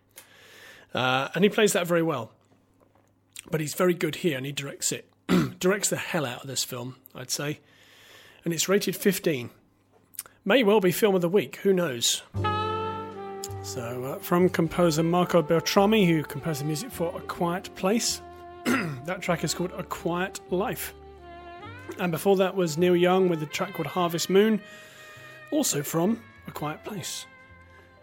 Uh, 0.95 1.29
and 1.35 1.45
he 1.45 1.51
plays 1.51 1.73
that 1.75 1.87
very 1.87 2.03
well. 2.03 2.33
But 3.51 3.61
he's 3.61 3.75
very 3.75 3.95
good 3.95 4.17
here, 4.17 4.37
and 4.37 4.47
he 4.47 4.53
directs 4.53 4.93
it, 4.93 5.11
directs 5.59 5.91
the 5.91 5.97
hell 5.97 6.27
out 6.27 6.43
of 6.43 6.49
this 6.49 6.65
film, 6.65 6.97
I'd 7.15 7.31
say. 7.31 7.61
And 8.45 8.53
it's 8.53 8.69
rated 8.69 8.97
15 8.97 9.51
may 10.45 10.63
well 10.63 10.81
be 10.81 10.93
film 10.93 11.15
of 11.15 11.21
the 11.21 11.29
week. 11.29 11.57
Who 11.57 11.73
knows? 11.73 12.23
So, 13.63 14.05
uh, 14.05 14.19
from 14.19 14.49
composer 14.49 15.03
Marco 15.03 15.41
Beltrami, 15.41 16.05
who 16.07 16.25
composed 16.25 16.61
the 16.61 16.65
music 16.65 16.91
for 16.91 17.17
A 17.17 17.21
Quiet 17.21 17.73
Place, 17.77 18.21
that 18.65 19.23
track 19.23 19.45
is 19.45 19.55
called 19.55 19.73
A 19.77 19.85
Quiet 19.85 20.41
Life. 20.51 20.95
And 21.99 22.11
before 22.11 22.37
that 22.37 22.57
was 22.57 22.77
Neil 22.77 22.97
Young 22.97 23.29
with 23.29 23.41
the 23.41 23.47
track 23.47 23.75
called 23.75 23.87
Harvest 23.87 24.29
Moon, 24.31 24.61
also 25.53 25.83
from 25.83 26.21
A 26.49 26.51
Quiet 26.51 26.83
Place. 26.85 27.27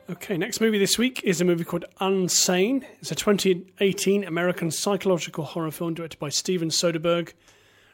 Okay, 0.10 0.38
next 0.38 0.62
movie 0.62 0.80
this 0.80 0.98
week 0.98 1.22
is 1.24 1.42
a 1.42 1.46
movie 1.46 1.64
called 1.64 1.86
Unsane. 2.00 2.84
It's 3.00 3.12
a 3.12 3.16
2018 3.16 4.24
American 4.24 4.72
psychological 4.72 5.44
horror 5.44 5.72
film 5.72 5.94
directed 5.94 6.20
by 6.20 6.30
Steven 6.30 6.70
Soderbergh, 6.70 7.34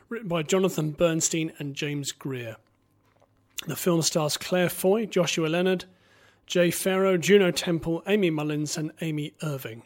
written 0.07 0.27
by 0.27 0.43
Jonathan 0.43 0.91
Bernstein 0.91 1.51
and 1.57 1.75
James 1.75 2.11
Greer. 2.11 2.57
The 3.67 3.75
film 3.75 4.01
stars 4.01 4.37
Claire 4.37 4.69
Foy, 4.69 5.05
Joshua 5.05 5.47
Leonard, 5.47 5.85
Jay 6.45 6.69
Pharoah, 6.69 7.17
Juno 7.17 7.51
Temple, 7.51 8.03
Aimee 8.05 8.29
Mullins, 8.29 8.77
and 8.77 8.91
Amy 9.01 9.33
Irving, 9.41 9.83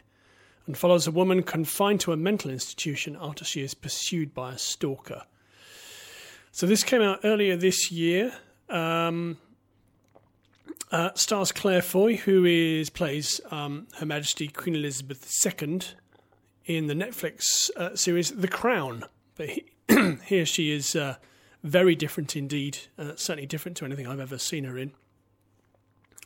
and 0.66 0.78
follows 0.78 1.08
a 1.08 1.12
woman 1.12 1.44
confined 1.44 2.02
to 2.02 2.12
a 2.12 2.18
mental 2.18 2.52
institution 2.52 3.18
after 3.20 3.46
she 3.46 3.62
is 3.62 3.74
pursued 3.74 4.34
by 4.34 4.54
a 4.54 4.58
stalker. 4.58 5.24
So 6.52 6.66
this 6.66 6.84
came 6.84 7.02
out 7.02 7.20
earlier 7.24 7.56
this 7.56 7.92
year. 7.92 8.34
Um, 8.70 9.38
uh, 10.92 11.12
stars 11.14 11.52
Claire 11.52 11.82
Foy, 11.82 12.18
who 12.18 12.46
is 12.46 12.90
plays 12.90 13.40
um, 13.52 13.88
Her 13.98 14.06
Majesty 14.06 14.48
Queen 14.48 14.76
Elizabeth 14.76 15.32
II 15.46 15.82
in 16.66 16.88
the 16.88 16.94
Netflix 16.94 17.70
uh, 17.78 17.96
series 17.96 18.32
The 18.32 18.48
Crown. 18.48 19.06
But 19.36 19.50
he, 19.50 19.66
here 20.26 20.46
she 20.46 20.72
is 20.72 20.96
uh, 20.96 21.16
very 21.64 21.96
different 21.96 22.36
indeed, 22.36 22.78
uh, 22.98 23.16
certainly 23.16 23.46
different 23.46 23.78
to 23.78 23.86
anything 23.86 24.08
I've 24.08 24.20
ever 24.20 24.38
seen 24.38 24.64
her 24.64 24.78
in. 24.78 24.92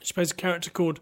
She 0.02 0.14
plays 0.14 0.32
a 0.32 0.36
character 0.36 0.70
called 0.70 1.00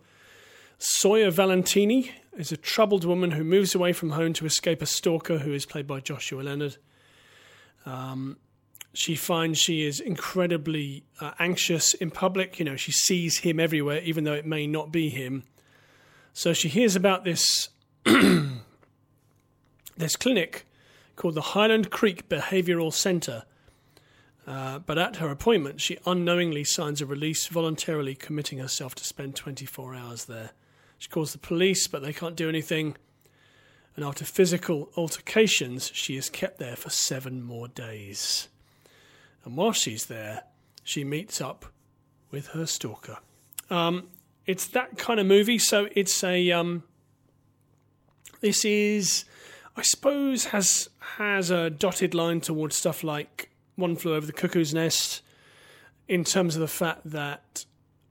Sawyer 0.78 1.32
Valentini, 1.32 2.12
is 2.38 2.52
a 2.52 2.58
troubled 2.58 3.04
woman 3.04 3.32
who 3.32 3.44
moves 3.44 3.76
away 3.76 3.94
from 3.94 4.12
home 4.12 4.34
to 4.34 4.46
escape 4.46 4.82
a 4.82 4.86
stalker 4.86 5.40
who 5.40 5.54
is 5.54 5.66
played 5.66 5.86
by 5.86 6.00
Joshua 6.00 6.42
Leonard. 6.42 6.78
Um, 7.86 8.38
she 8.94 9.16
finds 9.16 9.60
she 9.60 9.86
is 9.86 10.00
incredibly 10.00 11.04
uh, 11.20 11.32
anxious 11.40 11.94
in 11.94 12.12
public. 12.12 12.60
You 12.60 12.66
know, 12.66 12.76
she 12.76 12.92
sees 12.92 13.40
him 13.40 13.60
everywhere, 13.60 14.02
even 14.02 14.24
though 14.24 14.34
it 14.34 14.46
may 14.46 14.68
not 14.68 14.92
be 14.92 15.10
him. 15.10 15.44
So 16.34 16.54
she 16.54 16.70
hears 16.70 16.96
about 16.96 17.24
this 17.24 17.70
this 19.98 20.16
clinic 20.16 20.66
called 21.16 21.36
the 21.36 21.42
Highland 21.42 21.92
Creek 21.92 22.28
Behavioural 22.28 22.94
Centre. 22.94 23.44
Uh, 24.52 24.80
but 24.80 24.98
at 24.98 25.16
her 25.16 25.30
appointment, 25.30 25.80
she 25.80 25.98
unknowingly 26.06 26.66
signs 26.66 27.00
a 27.00 27.06
release, 27.06 27.48
voluntarily 27.48 28.14
committing 28.14 28.60
herself 28.60 28.94
to 28.94 29.06
spend 29.06 29.34
24 29.34 29.96
hours 29.96 30.26
there. 30.26 30.52
She 30.98 31.08
calls 31.08 31.32
the 31.32 31.38
police, 31.38 31.88
but 31.88 32.02
they 32.02 32.12
can't 32.12 32.36
do 32.36 32.50
anything. 32.50 32.98
And 33.96 34.04
after 34.04 34.26
physical 34.26 34.90
altercations, 34.98 35.90
she 35.94 36.18
is 36.18 36.30
kept 36.30 36.60
there 36.60 36.76
for 36.76 36.90
seven 36.90 37.42
more 37.42 37.70
days. 37.70 38.50
And 39.46 39.56
while 39.56 39.72
she's 39.72 40.08
there, 40.08 40.44
she 40.84 41.06
meets 41.06 41.40
up 41.40 41.68
with 42.30 42.48
her 42.48 42.66
stalker. 42.66 43.20
Um, 43.70 44.10
it's 44.46 44.68
that 44.68 44.98
kind 44.98 45.22
of 45.22 45.26
movie, 45.26 45.60
so 45.60 45.88
it's 45.96 46.26
a. 46.26 46.52
Um, 46.52 46.84
this 48.42 48.66
is 48.66 49.24
I 49.78 49.84
suppose 49.84 50.46
has 50.46 50.90
has 51.18 51.52
a 51.52 51.70
dotted 51.70 52.14
line 52.14 52.42
towards 52.42 52.76
stuff 52.76 53.02
like 53.02 53.51
One 53.82 53.96
Flew 53.96 54.16
Over 54.16 54.26
the 54.26 54.34
Cuckoo's 54.34 54.74
Nest, 54.74 55.22
in 56.08 56.24
terms 56.24 56.56
of 56.56 56.62
the 56.62 56.68
fact 56.68 57.02
that 57.04 57.66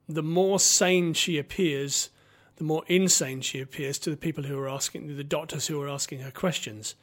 the 0.07 0.23
more 0.23 0.59
sane 0.59 1.13
she 1.13 1.37
appears, 1.37 2.09
the 2.57 2.63
more 2.63 2.83
insane 2.87 3.41
she 3.41 3.59
appears 3.59 3.97
to 3.99 4.09
the 4.09 4.17
people 4.17 4.43
who 4.43 4.59
are 4.59 4.69
asking, 4.69 5.15
the 5.15 5.23
doctors 5.23 5.67
who 5.67 5.81
are 5.81 5.89
asking 5.89 6.19
her 6.19 6.31
questions, 6.31 6.95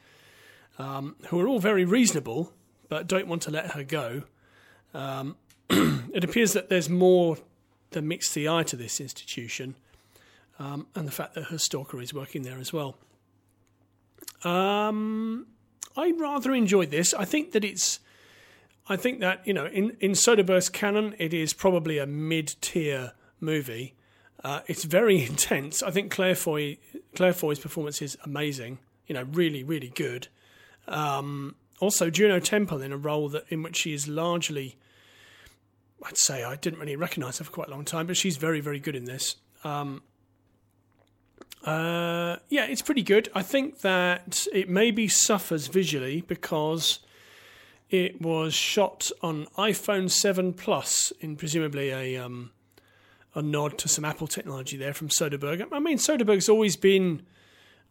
um, 0.77 1.15
who 1.27 1.39
are 1.39 1.47
all 1.47 1.59
very 1.59 1.83
reasonable 1.83 2.53
but 2.89 3.07
don't 3.07 3.27
want 3.27 3.43
to 3.43 3.51
let 3.51 3.71
her 3.71 3.83
go. 3.83 4.23
Um, 4.93 5.37
it 5.69 6.23
appears 6.23 6.53
that 6.53 6.69
there's 6.69 6.89
more 6.89 7.37
than 7.91 8.07
meets 8.07 8.33
the 8.33 8.49
eye 8.49 8.63
to 8.63 8.75
this 8.75 8.99
institution, 8.99 9.75
um, 10.57 10.87
and 10.95 11.07
the 11.07 11.11
fact 11.11 11.35
that 11.35 11.45
her 11.45 11.57
stalker 11.57 12.01
is 12.01 12.13
working 12.13 12.41
there 12.41 12.59
as 12.59 12.73
well. 12.73 12.97
Um, 14.43 15.47
I 15.95 16.11
rather 16.17 16.53
enjoyed 16.53 16.91
this. 16.91 17.13
I 17.13 17.25
think 17.25 17.53
that 17.53 17.63
it's. 17.63 17.99
I 18.89 18.97
think 18.97 19.19
that 19.19 19.45
you 19.47 19.53
know, 19.53 19.67
in 19.67 19.95
in 19.99 20.11
Soderbergh's 20.11 20.67
canon, 20.67 21.15
it 21.19 21.33
is 21.33 21.53
probably 21.53 21.99
a 21.99 22.07
mid-tier 22.07 23.13
movie. 23.39 23.93
Uh, 24.43 24.61
it's 24.67 24.83
very 24.83 25.23
intense. 25.25 25.83
I 25.83 25.91
think 25.91 26.11
Claire 26.11 26.35
Foy 26.35 26.77
Claire 27.15 27.33
Foy's 27.33 27.59
performance 27.59 28.01
is 28.01 28.17
amazing. 28.25 28.79
You 29.07 29.13
know, 29.13 29.23
really, 29.31 29.63
really 29.63 29.89
good. 29.89 30.27
Um, 30.87 31.55
also, 31.79 32.09
Juno 32.09 32.39
Temple 32.39 32.81
in 32.81 32.91
a 32.91 32.97
role 32.97 33.29
that 33.29 33.45
in 33.49 33.63
which 33.63 33.77
she 33.77 33.93
is 33.93 34.07
largely. 34.07 34.75
I'd 36.01 36.17
say 36.17 36.43
I 36.45 36.55
didn't 36.55 36.79
really 36.79 36.95
recognise 36.95 37.39
her 37.39 37.43
for 37.43 37.51
quite 37.51 37.67
a 37.67 37.71
long 37.71 37.83
time, 37.83 38.07
but 38.07 38.15
she's 38.15 38.37
very, 38.37 38.61
very 38.61 38.79
good 38.79 38.95
in 38.95 39.03
this. 39.03 39.35
Um, 39.65 40.01
uh, 41.65 42.37
yeah, 42.47 42.65
it's 42.67 42.81
pretty 42.81 43.03
good. 43.03 43.29
I 43.35 43.41
think 43.41 43.81
that 43.81 44.47
it 44.53 44.69
maybe 44.69 45.09
suffers 45.09 45.67
visually 45.67 46.21
because 46.21 46.99
it 47.89 48.21
was 48.21 48.53
shot 48.53 49.09
on 49.21 49.47
iPhone 49.57 50.09
7 50.11 50.53
Plus, 50.53 51.11
in 51.19 51.35
presumably 51.35 51.89
a 51.89 52.17
um, 52.17 52.51
a 53.35 53.41
nod 53.41 53.77
to 53.79 53.87
some 53.87 54.05
Apple 54.05 54.27
technology 54.27 54.77
there 54.77 54.93
from 54.93 55.09
Soderbergh. 55.09 55.67
I 55.71 55.79
mean, 55.79 55.97
Soderbergh's 55.97 56.49
always 56.49 56.75
been, 56.75 57.23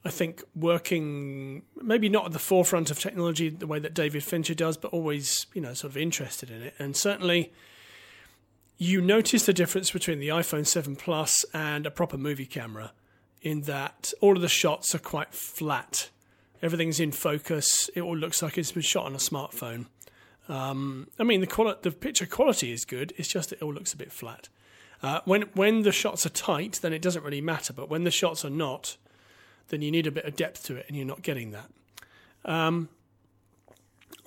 I 0.04 0.10
think, 0.10 0.42
working 0.54 1.62
maybe 1.80 2.08
not 2.08 2.26
at 2.26 2.32
the 2.32 2.38
forefront 2.38 2.90
of 2.90 2.98
technology 2.98 3.48
the 3.48 3.66
way 3.66 3.78
that 3.78 3.94
David 3.94 4.24
Fincher 4.24 4.54
does, 4.54 4.76
but 4.76 4.92
always, 4.92 5.46
you 5.54 5.60
know, 5.60 5.74
sort 5.74 5.92
of 5.92 5.96
interested 5.96 6.50
in 6.50 6.62
it. 6.62 6.74
And 6.78 6.96
certainly, 6.96 7.52
you 8.76 9.00
notice 9.00 9.46
the 9.46 9.52
difference 9.52 9.90
between 9.90 10.20
the 10.20 10.28
iPhone 10.28 10.66
7 10.66 10.96
Plus 10.96 11.44
and 11.52 11.86
a 11.86 11.90
proper 11.90 12.16
movie 12.16 12.46
camera 12.46 12.92
in 13.42 13.62
that 13.62 14.12
all 14.20 14.36
of 14.36 14.42
the 14.42 14.48
shots 14.48 14.94
are 14.94 15.00
quite 15.00 15.32
flat. 15.32 16.10
Everything's 16.62 17.00
in 17.00 17.12
focus. 17.12 17.88
It 17.94 18.00
all 18.00 18.16
looks 18.16 18.42
like 18.42 18.58
it's 18.58 18.72
been 18.72 18.82
shot 18.82 19.06
on 19.06 19.14
a 19.14 19.18
smartphone. 19.18 19.86
Um, 20.48 21.08
I 21.18 21.24
mean, 21.24 21.40
the 21.40 21.46
quali- 21.46 21.76
the 21.82 21.90
picture 21.90 22.26
quality 22.26 22.72
is 22.72 22.84
good. 22.84 23.12
It's 23.16 23.28
just 23.28 23.52
it 23.52 23.62
all 23.62 23.72
looks 23.72 23.92
a 23.92 23.96
bit 23.96 24.12
flat. 24.12 24.48
Uh, 25.02 25.20
when 25.24 25.42
when 25.54 25.82
the 25.82 25.92
shots 25.92 26.26
are 26.26 26.30
tight, 26.30 26.80
then 26.82 26.92
it 26.92 27.02
doesn't 27.02 27.22
really 27.22 27.40
matter. 27.40 27.72
But 27.72 27.88
when 27.88 28.04
the 28.04 28.10
shots 28.10 28.44
are 28.44 28.50
not, 28.50 28.96
then 29.68 29.82
you 29.82 29.90
need 29.90 30.06
a 30.06 30.10
bit 30.10 30.24
of 30.24 30.34
depth 30.34 30.64
to 30.64 30.76
it, 30.76 30.86
and 30.88 30.96
you're 30.96 31.06
not 31.06 31.22
getting 31.22 31.52
that. 31.52 31.70
Um, 32.44 32.88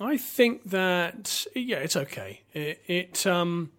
I 0.00 0.16
think 0.16 0.70
that 0.70 1.46
yeah, 1.54 1.78
it's 1.78 1.96
okay. 1.96 2.42
It, 2.54 2.82
it 2.86 3.26
um, 3.26 3.70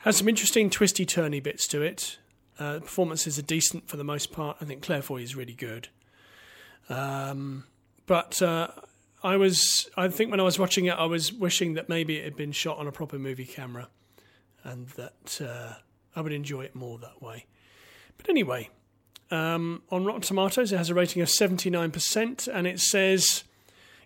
has 0.00 0.18
some 0.18 0.28
interesting 0.28 0.70
twisty 0.70 1.04
turny 1.04 1.42
bits 1.42 1.66
to 1.68 1.82
it. 1.82 2.18
Uh, 2.58 2.80
performances 2.80 3.38
are 3.38 3.42
decent 3.42 3.88
for 3.88 3.96
the 3.96 4.04
most 4.04 4.32
part. 4.32 4.56
I 4.60 4.64
think 4.64 4.82
Claire 4.82 5.02
Foy 5.02 5.22
is 5.22 5.34
really 5.34 5.52
good. 5.52 5.88
Um, 6.88 7.64
but 8.06 8.40
uh, 8.40 8.68
I 9.22 9.36
was, 9.36 9.90
I 9.96 10.08
think 10.08 10.30
when 10.30 10.40
I 10.40 10.44
was 10.44 10.58
watching 10.58 10.86
it, 10.86 10.92
I 10.92 11.06
was 11.06 11.32
wishing 11.32 11.74
that 11.74 11.88
maybe 11.88 12.16
it 12.16 12.24
had 12.24 12.36
been 12.36 12.52
shot 12.52 12.78
on 12.78 12.86
a 12.86 12.92
proper 12.92 13.18
movie 13.18 13.44
camera, 13.46 13.88
and 14.62 14.88
that 14.90 15.40
uh, 15.40 15.74
I 16.14 16.20
would 16.20 16.32
enjoy 16.32 16.62
it 16.62 16.74
more 16.74 16.98
that 16.98 17.20
way. 17.20 17.46
But 18.16 18.28
anyway, 18.28 18.70
um, 19.30 19.82
on 19.90 20.04
Rotten 20.04 20.22
Tomatoes, 20.22 20.72
it 20.72 20.78
has 20.78 20.90
a 20.90 20.94
rating 20.94 21.22
of 21.22 21.30
seventy 21.30 21.70
nine 21.70 21.90
percent, 21.90 22.46
and 22.46 22.66
it 22.66 22.80
says. 22.80 23.44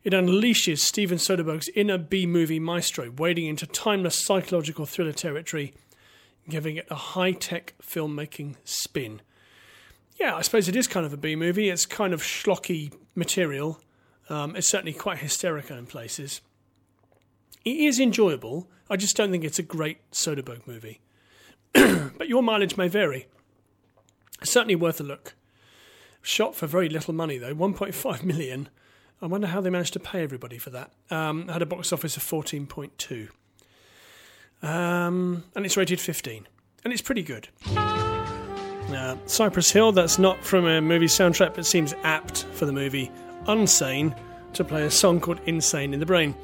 It 0.02 0.14
unleashes 0.14 0.78
Steven 0.78 1.18
Soderbergh's 1.18 1.68
inner 1.74 1.98
B 1.98 2.24
movie 2.24 2.58
maestro, 2.58 3.10
wading 3.10 3.44
into 3.44 3.66
timeless 3.66 4.24
psychological 4.24 4.86
thriller 4.86 5.12
territory 5.12 5.74
giving 6.50 6.76
it 6.76 6.86
a 6.90 6.94
high 6.94 7.32
tech 7.32 7.74
filmmaking 7.82 8.56
spin. 8.64 9.22
Yeah, 10.20 10.36
I 10.36 10.42
suppose 10.42 10.68
it 10.68 10.76
is 10.76 10.86
kind 10.86 11.06
of 11.06 11.14
a 11.14 11.16
B 11.16 11.34
movie. 11.34 11.70
It's 11.70 11.86
kind 11.86 12.12
of 12.12 12.22
schlocky 12.22 12.92
material. 13.14 13.80
Um, 14.28 14.54
it's 14.54 14.68
certainly 14.68 14.92
quite 14.92 15.18
hysterical 15.18 15.78
in 15.78 15.86
places. 15.86 16.42
It 17.64 17.76
is 17.76 17.98
enjoyable. 17.98 18.68
I 18.90 18.96
just 18.96 19.16
don't 19.16 19.30
think 19.30 19.44
it's 19.44 19.58
a 19.58 19.62
great 19.62 19.98
Soderbergh 20.10 20.66
movie. 20.66 21.00
but 21.72 22.28
your 22.28 22.42
mileage 22.42 22.76
may 22.76 22.88
vary. 22.88 23.28
certainly 24.42 24.76
worth 24.76 25.00
a 25.00 25.04
look. 25.04 25.34
Shot 26.20 26.54
for 26.54 26.66
very 26.66 26.90
little 26.90 27.14
money 27.14 27.38
though, 27.38 27.54
1.5 27.54 28.22
million. 28.22 28.68
I 29.22 29.26
wonder 29.26 29.46
how 29.46 29.62
they 29.62 29.70
managed 29.70 29.94
to 29.94 30.00
pay 30.00 30.22
everybody 30.22 30.58
for 30.58 30.70
that. 30.70 30.92
Um, 31.10 31.48
had 31.48 31.62
a 31.62 31.66
box 31.66 31.92
office 31.92 32.16
of 32.16 32.22
14.2. 32.22 33.28
Um, 34.62 35.44
and 35.54 35.64
it's 35.64 35.76
rated 35.78 36.00
15. 36.00 36.46
And 36.84 36.92
it's 36.92 37.02
pretty 37.02 37.22
good. 37.22 37.48
Uh, 38.94 39.16
Cypress 39.26 39.70
Hill, 39.70 39.92
that's 39.92 40.18
not 40.18 40.42
from 40.44 40.66
a 40.66 40.80
movie 40.80 41.06
soundtrack, 41.06 41.54
but 41.54 41.66
seems 41.66 41.94
apt 42.02 42.44
for 42.52 42.66
the 42.66 42.72
movie 42.72 43.10
Unsane 43.46 44.14
to 44.54 44.64
play 44.64 44.84
a 44.84 44.90
song 44.90 45.20
called 45.20 45.40
Insane 45.46 45.94
in 45.94 46.00
the 46.00 46.06
Brain. 46.06 46.34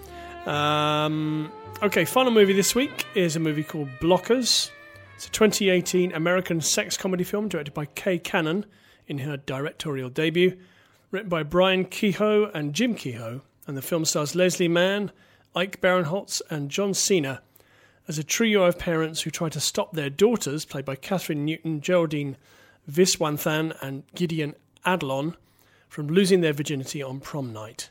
Um, 0.47 1.51
okay, 1.83 2.05
final 2.05 2.33
movie 2.33 2.53
this 2.53 2.75
week 2.75 3.07
is 3.15 3.37
a 3.37 3.41
movie 3.41 3.65
called 3.65 3.89
Blockers. 4.01 4.71
It's 5.17 5.27
a 5.27 5.31
2018 5.31 6.13
American 6.13 6.61
sex 6.61 6.97
comedy 6.97 7.25
film 7.25 7.49
directed 7.49 7.75
by 7.75 7.87
Kay 7.87 8.19
Cannon 8.19 8.67
in 9.07 9.19
her 9.19 9.37
directorial 9.37 10.09
debut, 10.09 10.57
written 11.11 11.29
by 11.29 11.43
Brian 11.43 11.85
Kehoe 11.85 12.51
and 12.55 12.75
Jim 12.75 12.95
Kehoe, 12.95 13.41
and 13.67 13.77
the 13.77 13.83
film 13.83 14.05
stars 14.05 14.35
Leslie 14.35 14.69
Mann, 14.69 15.11
Ike 15.55 15.81
Barinholtz, 15.81 16.43
and 16.51 16.71
John 16.71 16.95
Cena 16.95 17.41
as 18.09 18.19
a 18.19 18.25
trio 18.25 18.65
of 18.65 18.79
parents 18.79 19.23
who 19.23 19.31
try 19.31 19.49
to 19.49 19.61
stop 19.61 19.93
their 19.93 20.11
daughters, 20.11 20.65
played 20.65 20.85
by 20.85 20.97
Kathryn 20.97 21.39
Newton, 21.39 21.81
Geraldine 21.81 22.37
Viswanathan, 22.91 23.77
and 23.83 24.05
Gideon 24.15 24.55
Adlon, 24.85 25.35
from 25.89 26.09
losing 26.09 26.41
their 26.41 26.53
virginity 26.53 27.03
on 27.03 27.21
prom 27.21 27.53
night. 27.53 27.91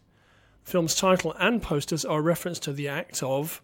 The 0.66 0.72
film's 0.72 0.96
title 0.96 1.36
and 1.40 1.62
posters 1.62 2.06
are 2.06 2.20
a 2.20 2.22
reference 2.22 2.60
to 2.60 2.74
the 2.74 2.88
act 2.88 3.22
of. 3.22 3.62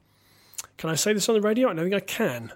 Can 0.77 0.89
I 0.89 0.96
say 0.96 1.13
this 1.13 1.29
on 1.29 1.36
the 1.36 1.41
radio? 1.41 1.70
I 1.70 1.74
don't 1.74 1.89
think 1.89 1.96
I 1.96 2.05
can. 2.05 2.51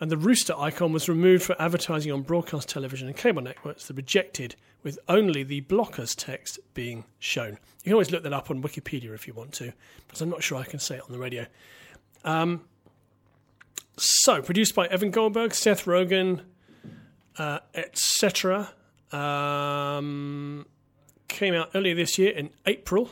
And 0.00 0.10
the 0.10 0.16
rooster 0.16 0.54
icon 0.56 0.92
was 0.92 1.08
removed 1.08 1.42
for 1.42 1.60
advertising 1.60 2.10
on 2.10 2.22
broadcast 2.22 2.68
television 2.68 3.06
and 3.06 3.16
cable 3.16 3.42
networks 3.42 3.86
that 3.86 3.96
rejected, 3.96 4.56
with 4.82 4.98
only 5.08 5.42
the 5.42 5.60
blockers 5.62 6.14
text 6.16 6.58
being 6.72 7.04
shown. 7.18 7.52
You 7.52 7.84
can 7.84 7.92
always 7.92 8.10
look 8.10 8.22
that 8.22 8.32
up 8.32 8.50
on 8.50 8.62
Wikipedia 8.62 9.14
if 9.14 9.26
you 9.26 9.34
want 9.34 9.52
to, 9.54 9.72
but 10.08 10.20
I'm 10.20 10.30
not 10.30 10.42
sure 10.42 10.58
I 10.58 10.64
can 10.64 10.78
say 10.78 10.96
it 10.96 11.02
on 11.02 11.12
the 11.12 11.18
radio. 11.18 11.46
Um, 12.24 12.62
so, 13.96 14.40
produced 14.40 14.74
by 14.74 14.86
Evan 14.86 15.10
Goldberg, 15.10 15.54
Seth 15.54 15.84
Rogen, 15.84 16.40
uh, 17.36 17.58
etc. 17.74 18.70
Um, 19.12 20.66
came 21.28 21.54
out 21.54 21.70
earlier 21.74 21.94
this 21.94 22.18
year 22.18 22.30
in 22.30 22.50
April. 22.66 23.10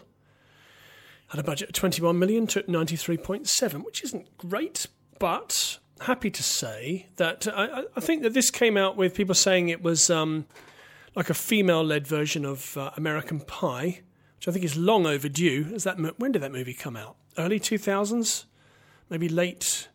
Had 1.28 1.40
a 1.40 1.42
budget 1.42 1.68
of 1.68 1.74
21 1.74 2.18
million, 2.18 2.46
took 2.46 2.66
93.7, 2.66 3.84
which 3.84 4.02
isn't 4.02 4.38
great, 4.38 4.86
but 5.18 5.78
happy 6.00 6.30
to 6.30 6.42
say 6.42 7.06
that 7.16 7.46
I, 7.46 7.84
I 7.96 8.00
think 8.00 8.22
that 8.22 8.32
this 8.32 8.50
came 8.50 8.76
out 8.76 8.96
with 8.96 9.14
people 9.14 9.34
saying 9.34 9.68
it 9.68 9.82
was 9.82 10.08
um, 10.08 10.46
like 11.14 11.28
a 11.28 11.34
female-led 11.34 12.06
version 12.06 12.44
of 12.44 12.76
uh, 12.78 12.92
American 12.96 13.40
Pie, 13.40 14.00
which 14.36 14.48
I 14.48 14.52
think 14.52 14.64
is 14.64 14.76
long 14.76 15.06
overdue. 15.06 15.70
Is 15.72 15.84
that 15.84 15.98
when 16.18 16.32
did 16.32 16.42
that 16.42 16.52
movie 16.52 16.74
come 16.74 16.96
out? 16.96 17.16
Early 17.36 17.60
2000s. 17.60 18.44
maybe 19.10 19.28
late 19.28 19.88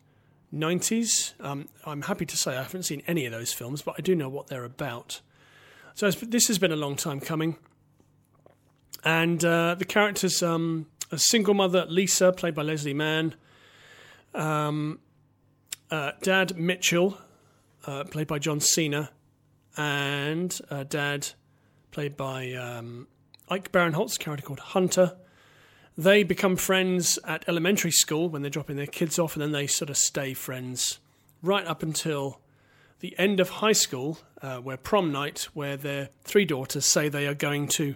90s. 0.54 1.34
Um, 1.40 1.68
I'm 1.84 2.02
happy 2.02 2.26
to 2.26 2.36
say 2.36 2.56
I 2.56 2.62
haven't 2.62 2.84
seen 2.84 3.02
any 3.06 3.26
of 3.26 3.32
those 3.32 3.52
films, 3.52 3.82
but 3.82 3.96
I 3.98 4.02
do 4.02 4.14
know 4.14 4.28
what 4.28 4.46
they're 4.46 4.64
about. 4.64 5.20
So 5.94 6.10
this 6.10 6.48
has 6.48 6.58
been 6.58 6.72
a 6.72 6.76
long 6.76 6.96
time 6.96 7.20
coming. 7.20 7.56
And 9.04 9.44
uh, 9.44 9.74
the 9.74 9.84
characters 9.84 10.42
um, 10.42 10.86
a 11.10 11.18
single 11.18 11.54
mother, 11.54 11.86
Lisa, 11.88 12.32
played 12.32 12.54
by 12.54 12.62
Leslie 12.62 12.94
Mann. 12.94 13.34
Um, 14.34 14.98
uh, 15.90 16.12
Dad 16.22 16.56
Mitchell, 16.56 17.18
uh, 17.86 18.04
played 18.04 18.26
by 18.26 18.38
John 18.38 18.60
Cena. 18.60 19.10
And 19.76 20.58
uh, 20.70 20.84
Dad, 20.84 21.28
played 21.90 22.16
by 22.16 22.52
um, 22.52 23.06
Ike 23.48 23.70
Barinholtz, 23.70 24.18
character 24.18 24.46
called 24.46 24.60
Hunter. 24.60 25.16
They 25.96 26.24
become 26.24 26.56
friends 26.56 27.18
at 27.24 27.44
elementary 27.48 27.92
school 27.92 28.28
when 28.28 28.42
they're 28.42 28.50
dropping 28.50 28.76
their 28.76 28.86
kids 28.86 29.18
off, 29.18 29.34
and 29.34 29.42
then 29.42 29.52
they 29.52 29.66
sort 29.66 29.90
of 29.90 29.96
stay 29.96 30.34
friends 30.34 30.98
right 31.42 31.66
up 31.66 31.82
until 31.82 32.40
the 33.00 33.14
end 33.18 33.38
of 33.38 33.50
high 33.50 33.72
school, 33.72 34.18
uh, 34.42 34.58
where 34.58 34.76
prom 34.76 35.12
night, 35.12 35.48
where 35.54 35.76
their 35.76 36.08
three 36.24 36.44
daughters 36.44 36.84
say 36.84 37.08
they 37.08 37.26
are 37.26 37.34
going 37.34 37.68
to 37.68 37.94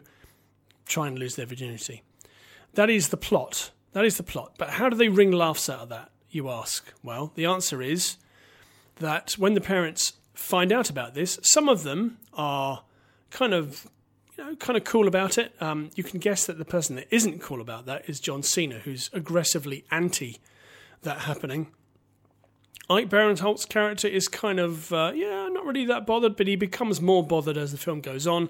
try 0.86 1.08
and 1.08 1.18
lose 1.18 1.34
their 1.34 1.46
virginity. 1.46 2.02
That 2.74 2.90
is 2.90 3.08
the 3.08 3.16
plot. 3.16 3.70
That 3.92 4.04
is 4.04 4.16
the 4.16 4.22
plot. 4.22 4.54
But 4.58 4.70
how 4.70 4.88
do 4.88 4.96
they 4.96 5.08
wring 5.08 5.32
laughs 5.32 5.68
out 5.68 5.80
of 5.80 5.88
that, 5.88 6.10
you 6.30 6.48
ask? 6.50 6.92
Well, 7.02 7.32
the 7.34 7.46
answer 7.46 7.82
is 7.82 8.16
that 8.96 9.32
when 9.32 9.54
the 9.54 9.60
parents 9.60 10.12
find 10.34 10.72
out 10.72 10.88
about 10.88 11.14
this, 11.14 11.38
some 11.42 11.68
of 11.68 11.82
them 11.82 12.18
are 12.34 12.84
kind 13.30 13.54
of 13.54 13.88
you 14.38 14.44
know, 14.44 14.54
kind 14.56 14.76
of 14.76 14.84
cool 14.84 15.08
about 15.08 15.36
it. 15.36 15.52
Um, 15.60 15.90
you 15.96 16.04
can 16.04 16.20
guess 16.20 16.46
that 16.46 16.58
the 16.58 16.64
person 16.64 16.96
that 16.96 17.08
isn't 17.10 17.42
cool 17.42 17.60
about 17.60 17.86
that 17.86 18.08
is 18.08 18.20
John 18.20 18.42
Cena, 18.42 18.78
who's 18.78 19.10
aggressively 19.12 19.84
anti 19.90 20.40
that 21.02 21.20
happening. 21.22 21.68
Ike 22.88 23.10
Barinholtz's 23.10 23.66
character 23.66 24.08
is 24.08 24.28
kind 24.28 24.58
of, 24.58 24.92
uh, 24.92 25.12
yeah, 25.14 25.48
not 25.48 25.66
really 25.66 25.84
that 25.86 26.06
bothered, 26.06 26.36
but 26.36 26.46
he 26.46 26.56
becomes 26.56 27.02
more 27.02 27.22
bothered 27.22 27.58
as 27.58 27.72
the 27.72 27.78
film 27.78 28.00
goes 28.00 28.26
on. 28.26 28.48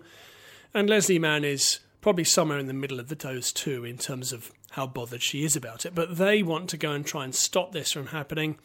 And 0.72 0.88
Leslie 0.88 1.18
Mann 1.18 1.44
is 1.44 1.80
probably 2.00 2.24
somewhere 2.24 2.58
in 2.58 2.66
the 2.66 2.72
middle 2.72 3.00
of 3.00 3.08
the 3.08 3.16
those 3.16 3.50
too, 3.50 3.84
in 3.84 3.98
terms 3.98 4.32
of 4.32 4.52
how 4.72 4.86
bothered 4.86 5.22
she 5.22 5.42
is 5.42 5.56
about 5.56 5.84
it. 5.84 5.94
But 5.94 6.18
they 6.18 6.42
want 6.42 6.68
to 6.70 6.76
go 6.76 6.92
and 6.92 7.04
try 7.04 7.24
and 7.24 7.34
stop 7.34 7.72
this 7.72 7.92
from 7.92 8.08
happening. 8.08 8.58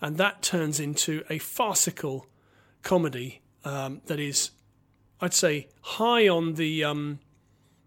And 0.00 0.18
that 0.18 0.42
turns 0.42 0.78
into 0.78 1.24
a 1.28 1.38
farcical 1.38 2.26
comedy 2.82 3.40
um, 3.64 4.02
that 4.06 4.20
is 4.20 4.50
I'd 5.22 5.32
say 5.32 5.68
high 5.82 6.28
on 6.28 6.54
the 6.54 6.82
um, 6.82 7.20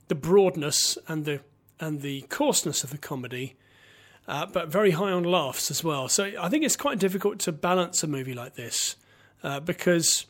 the 0.07 0.15
broadness 0.15 0.97
and 1.09 1.25
the 1.25 1.41
and 1.81 2.01
the 2.01 2.21
coarseness 2.29 2.85
of 2.85 2.91
the 2.91 2.97
comedy, 2.97 3.57
uh, 4.25 4.45
but 4.45 4.69
very 4.69 4.91
high 4.91 5.11
on 5.11 5.25
laughs 5.25 5.69
as 5.69 5.83
well. 5.83 6.07
So 6.07 6.31
I 6.39 6.47
think 6.47 6.63
it's 6.63 6.77
quite 6.77 6.97
difficult 6.97 7.39
to 7.39 7.51
balance 7.51 8.01
a 8.03 8.07
movie 8.07 8.33
like 8.33 8.55
this 8.55 8.95
uh, 9.43 9.59
because 9.59 10.25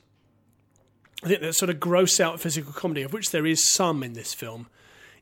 I 1.24 1.28
think 1.28 1.42
that 1.42 1.54
sort 1.54 1.70
of 1.70 1.80
gross 1.80 2.20
out 2.20 2.40
physical 2.40 2.74
comedy, 2.74 3.04
of 3.04 3.14
which 3.14 3.30
there 3.30 3.46
is 3.46 3.72
some 3.72 4.02
in 4.02 4.14
this 4.14 4.34
film, 4.34 4.68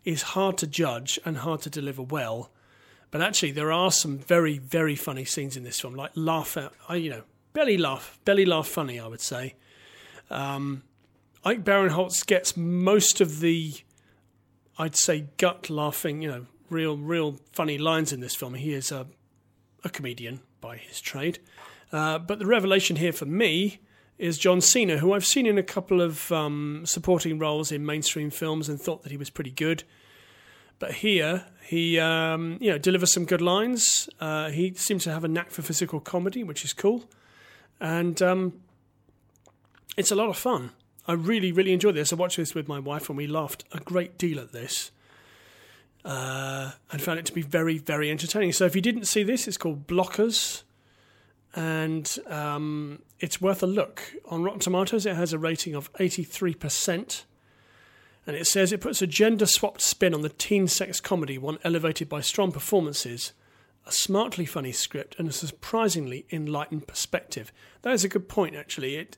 is 0.05 0.21
hard 0.21 0.57
to 0.59 0.67
judge 0.67 1.19
and 1.25 1.39
hard 1.39 1.61
to 1.63 1.69
deliver 1.69 2.01
well. 2.01 2.49
But 3.11 3.21
actually, 3.21 3.51
there 3.51 3.73
are 3.73 3.91
some 3.91 4.19
very 4.19 4.57
very 4.57 4.95
funny 4.95 5.25
scenes 5.25 5.57
in 5.57 5.63
this 5.63 5.81
film, 5.81 5.95
like 5.95 6.11
laugh 6.15 6.55
out, 6.55 6.73
you 6.91 7.09
know, 7.09 7.23
belly 7.51 7.77
laugh, 7.77 8.19
belly 8.23 8.45
laugh 8.45 8.69
funny, 8.69 9.01
I 9.01 9.07
would 9.07 9.19
say. 9.19 9.55
Um, 10.29 10.83
Ike 11.45 11.63
Barinholtz 11.63 12.25
gets 12.25 12.55
most 12.55 13.19
of 13.19 13.39
the, 13.39 13.73
I'd 14.77 14.95
say, 14.95 15.27
gut 15.37 15.69
laughing, 15.69 16.21
you 16.21 16.29
know, 16.29 16.45
real, 16.69 16.97
real 16.97 17.37
funny 17.51 17.77
lines 17.77 18.13
in 18.13 18.21
this 18.21 18.35
film. 18.35 18.53
He 18.53 18.73
is 18.73 18.91
a, 18.91 19.07
a 19.83 19.89
comedian 19.89 20.41
by 20.61 20.77
his 20.77 21.01
trade. 21.01 21.39
Uh, 21.91 22.17
but 22.17 22.39
the 22.39 22.45
revelation 22.45 22.95
here 22.95 23.11
for 23.11 23.25
me 23.25 23.79
is 24.17 24.37
John 24.37 24.61
Cena, 24.61 24.97
who 24.97 25.13
I've 25.13 25.25
seen 25.25 25.45
in 25.45 25.57
a 25.57 25.63
couple 25.63 26.01
of 26.01 26.31
um, 26.31 26.83
supporting 26.85 27.39
roles 27.39 27.71
in 27.71 27.85
mainstream 27.85 28.29
films 28.29 28.69
and 28.69 28.79
thought 28.79 29.03
that 29.03 29.11
he 29.11 29.17
was 29.17 29.29
pretty 29.29 29.51
good. 29.51 29.83
But 30.79 30.93
here, 30.95 31.45
he 31.65 31.99
um, 31.99 32.57
you 32.59 32.71
know 32.71 32.77
delivers 32.77 33.13
some 33.13 33.25
good 33.25 33.41
lines. 33.41 34.09
Uh, 34.19 34.49
he 34.49 34.73
seems 34.73 35.03
to 35.03 35.11
have 35.11 35.23
a 35.23 35.27
knack 35.27 35.51
for 35.51 35.61
physical 35.61 35.99
comedy, 35.99 36.43
which 36.43 36.65
is 36.65 36.73
cool, 36.73 37.09
and 37.79 38.21
um, 38.21 38.53
it's 39.97 40.11
a 40.11 40.15
lot 40.15 40.29
of 40.29 40.37
fun. 40.37 40.71
I 41.07 41.13
really, 41.13 41.51
really 41.51 41.73
enjoyed 41.73 41.95
this. 41.95 42.13
I 42.13 42.15
watched 42.15 42.37
this 42.37 42.55
with 42.55 42.67
my 42.67 42.79
wife 42.79 43.09
and 43.09 43.17
we 43.17 43.27
laughed 43.27 43.65
a 43.71 43.79
great 43.79 44.17
deal 44.17 44.39
at 44.39 44.51
this 44.53 44.91
uh, 46.05 46.71
and 46.91 47.01
found 47.01 47.19
it 47.19 47.25
to 47.25 47.33
be 47.33 47.41
very, 47.41 47.77
very 47.77 48.09
entertaining. 48.09 48.53
So 48.53 48.65
if 48.65 48.75
you 48.75 48.81
didn't 48.81 49.05
see 49.05 49.23
this, 49.23 49.47
it's 49.47 49.57
called 49.57 49.87
Blockers 49.87 50.63
and 51.55 52.17
um, 52.27 53.01
it's 53.19 53.41
worth 53.41 53.61
a 53.61 53.67
look. 53.67 54.13
On 54.29 54.43
Rotten 54.43 54.59
Tomatoes, 54.59 55.05
it 55.05 55.15
has 55.15 55.33
a 55.33 55.39
rating 55.39 55.75
of 55.75 55.91
83%. 55.93 57.23
And 58.25 58.35
it 58.35 58.47
says 58.47 58.71
it 58.71 58.81
puts 58.81 59.01
a 59.01 59.07
gender 59.07 59.45
swapped 59.45 59.81
spin 59.81 60.13
on 60.13 60.21
the 60.21 60.29
teen 60.29 60.67
sex 60.67 61.01
comedy, 61.01 61.37
one 61.37 61.59
elevated 61.63 62.07
by 62.07 62.21
strong 62.21 62.51
performances, 62.51 63.33
a 63.85 63.91
smartly 63.91 64.45
funny 64.45 64.71
script, 64.71 65.15
and 65.19 65.27
a 65.27 65.33
surprisingly 65.33 66.25
enlightened 66.31 66.87
perspective. 66.87 67.51
That 67.81 67.93
is 67.93 68.05
a 68.05 68.09
good 68.09 68.29
point, 68.29 68.55
actually. 68.55 68.95
It 68.95 69.17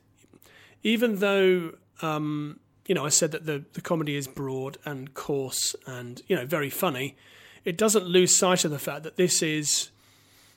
even 0.86 1.16
though 1.16 1.72
um, 2.00 2.60
you 2.86 2.94
know 2.94 3.04
I 3.04 3.08
said 3.08 3.32
that 3.32 3.44
the 3.44 3.64
the 3.72 3.80
comedy 3.80 4.14
is 4.14 4.28
broad 4.28 4.78
and 4.84 5.12
coarse 5.14 5.74
and 5.84 6.22
you 6.28 6.36
know 6.36 6.46
very 6.46 6.70
funny, 6.70 7.16
it 7.64 7.76
doesn't 7.76 8.06
lose 8.06 8.38
sight 8.38 8.64
of 8.64 8.70
the 8.70 8.78
fact 8.78 9.02
that 9.02 9.16
this 9.16 9.42
is 9.42 9.90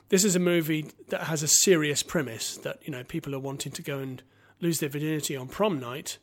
this 0.10 0.24
is 0.24 0.36
a 0.36 0.40
movie 0.40 0.92
that 1.08 1.24
has 1.24 1.42
a 1.42 1.48
serious 1.48 2.04
premise 2.04 2.58
that 2.58 2.78
you 2.84 2.92
know 2.92 3.04
people 3.04 3.34
are 3.34 3.40
wanting 3.40 3.72
to 3.72 3.82
go 3.82 3.98
and 3.98 4.22
lose 4.62 4.80
their 4.80 4.90
virginity 4.90 5.36
on 5.36 5.48
prom 5.48 5.80
night, 5.80 6.20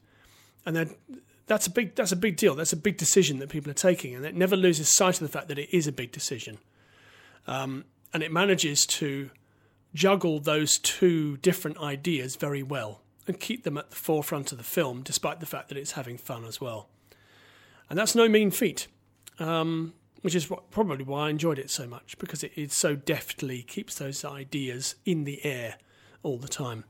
and 0.64 0.94
that's 1.48 1.66
a 1.66 1.70
big 1.70 1.96
that's 1.96 2.12
a 2.12 2.16
big 2.16 2.36
deal. 2.36 2.54
That's 2.54 2.72
a 2.72 2.76
big 2.76 2.98
decision 2.98 3.40
that 3.40 3.48
people 3.48 3.72
are 3.72 3.74
taking, 3.90 4.14
and 4.14 4.24
it 4.24 4.36
never 4.36 4.56
loses 4.56 4.96
sight 4.96 5.20
of 5.20 5.26
the 5.26 5.32
fact 5.36 5.48
that 5.48 5.58
it 5.58 5.76
is 5.76 5.88
a 5.88 5.92
big 5.92 6.12
decision. 6.12 6.58
Um, 7.48 7.86
and 8.14 8.22
it 8.22 8.30
manages 8.30 8.86
to 8.86 9.30
juggle 9.94 10.38
those 10.38 10.78
two 10.78 11.38
different 11.38 11.78
ideas 11.78 12.36
very 12.36 12.62
well 12.62 13.00
and 13.26 13.38
keep 13.40 13.64
them 13.64 13.76
at 13.76 13.90
the 13.90 13.96
forefront 13.96 14.52
of 14.52 14.58
the 14.58 14.64
film, 14.64 15.02
despite 15.02 15.40
the 15.40 15.46
fact 15.46 15.68
that 15.68 15.78
it's 15.78 15.92
having 15.92 16.16
fun 16.16 16.44
as 16.44 16.60
well. 16.60 16.88
And 17.88 17.98
that's 17.98 18.14
no 18.14 18.28
mean 18.28 18.50
feat, 18.50 18.88
um, 19.38 19.94
which 20.22 20.34
is 20.34 20.50
what, 20.50 20.70
probably 20.70 21.04
why 21.04 21.26
I 21.26 21.30
enjoyed 21.30 21.58
it 21.58 21.70
so 21.70 21.86
much, 21.86 22.18
because 22.18 22.42
it, 22.42 22.52
it 22.56 22.72
so 22.72 22.96
deftly 22.96 23.62
keeps 23.62 23.96
those 23.96 24.24
ideas 24.24 24.96
in 25.04 25.24
the 25.24 25.44
air 25.44 25.76
all 26.22 26.38
the 26.38 26.48
time. 26.48 26.84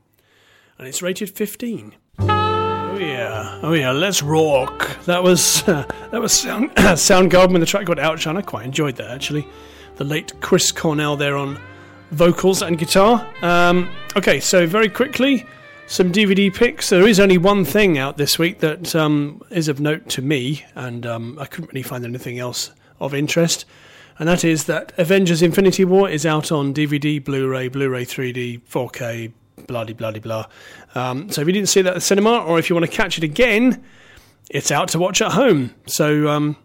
And 0.77 0.87
it's 0.87 1.01
rated 1.01 1.29
15. 1.29 1.95
Oh 2.19 2.97
yeah, 2.99 3.59
oh 3.61 3.73
yeah, 3.73 3.91
let's 3.91 4.23
rock. 4.23 5.03
That 5.05 5.21
was 5.21 5.67
uh, 5.67 5.85
that 6.11 6.19
was 6.19 6.31
Sound 6.31 6.71
Soundgarden 6.75 7.51
with 7.51 7.61
the 7.61 7.67
track 7.67 7.85
called 7.85 7.99
Outshine. 7.99 8.37
I 8.37 8.41
quite 8.41 8.65
enjoyed 8.65 8.95
that 8.95 9.11
actually. 9.11 9.47
The 9.97 10.03
late 10.03 10.33
Chris 10.41 10.71
Cornell 10.71 11.15
there 11.15 11.35
on 11.35 11.59
vocals 12.11 12.61
and 12.61 12.77
guitar. 12.77 13.27
Um, 13.41 13.91
okay, 14.15 14.39
so 14.39 14.65
very 14.65 14.89
quickly, 14.89 15.45
some 15.87 16.11
DVD 16.11 16.53
picks. 16.53 16.89
There 16.89 17.07
is 17.07 17.19
only 17.19 17.37
one 17.37 17.63
thing 17.63 17.97
out 17.97 18.17
this 18.17 18.37
week 18.37 18.59
that 18.59 18.93
um, 18.93 19.41
is 19.49 19.69
of 19.69 19.79
note 19.79 20.09
to 20.09 20.21
me, 20.21 20.65
and 20.75 21.05
um, 21.05 21.37
I 21.39 21.45
couldn't 21.45 21.69
really 21.69 21.81
find 21.81 22.03
anything 22.03 22.37
else 22.37 22.71
of 22.99 23.13
interest. 23.13 23.65
And 24.19 24.27
that 24.27 24.43
is 24.43 24.65
that 24.65 24.91
Avengers 24.97 25.41
Infinity 25.41 25.85
War 25.85 26.09
is 26.09 26.25
out 26.25 26.51
on 26.51 26.73
DVD, 26.73 27.23
Blu 27.23 27.47
ray, 27.47 27.69
Blu 27.69 27.87
ray 27.89 28.03
3D, 28.03 28.61
4K, 28.63 29.31
bloody, 29.65 29.93
blah, 29.93 30.11
blah, 30.11 30.19
blah. 30.19 30.45
Um, 30.93 31.31
so 31.31 31.41
if 31.41 31.47
you 31.47 31.53
didn't 31.53 31.69
see 31.69 31.81
that 31.81 31.91
at 31.91 31.95
the 31.95 32.01
cinema, 32.01 32.39
or 32.39 32.59
if 32.59 32.69
you 32.69 32.75
want 32.75 32.85
to 32.85 32.91
catch 32.91 33.17
it 33.17 33.23
again, 33.23 33.83
it's 34.49 34.71
out 34.71 34.89
to 34.89 34.99
watch 34.99 35.21
at 35.21 35.31
home. 35.31 35.73
So 35.85 36.27
um, 36.27 36.57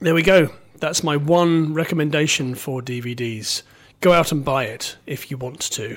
there 0.00 0.14
we 0.14 0.22
go. 0.22 0.48
That's 0.78 1.02
my 1.02 1.16
one 1.16 1.74
recommendation 1.74 2.54
for 2.54 2.80
DVDs. 2.80 3.62
Go 4.00 4.12
out 4.12 4.32
and 4.32 4.44
buy 4.44 4.64
it 4.64 4.96
if 5.06 5.30
you 5.30 5.36
want 5.36 5.60
to. 5.60 5.96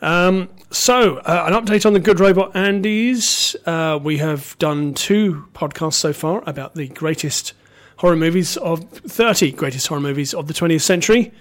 Um, 0.00 0.48
so, 0.70 1.18
uh, 1.18 1.44
an 1.46 1.52
update 1.52 1.86
on 1.86 1.92
the 1.92 2.00
Good 2.00 2.18
Robot 2.18 2.54
Andes. 2.56 3.54
Uh, 3.66 3.98
we 4.02 4.18
have 4.18 4.56
done 4.58 4.94
two 4.94 5.46
podcasts 5.54 5.94
so 5.94 6.12
far 6.12 6.42
about 6.46 6.74
the 6.74 6.88
greatest 6.88 7.52
horror 7.98 8.16
movies 8.16 8.56
of 8.56 8.88
30 8.90 9.52
greatest 9.52 9.86
horror 9.86 10.00
movies 10.00 10.34
of 10.34 10.48
the 10.48 10.54
20th 10.54 10.82
century. 10.82 11.32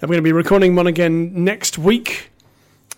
We're 0.00 0.08
going 0.08 0.18
to 0.18 0.22
be 0.22 0.32
recording 0.32 0.74
one 0.74 0.86
again 0.86 1.44
next 1.44 1.78
week. 1.78 2.30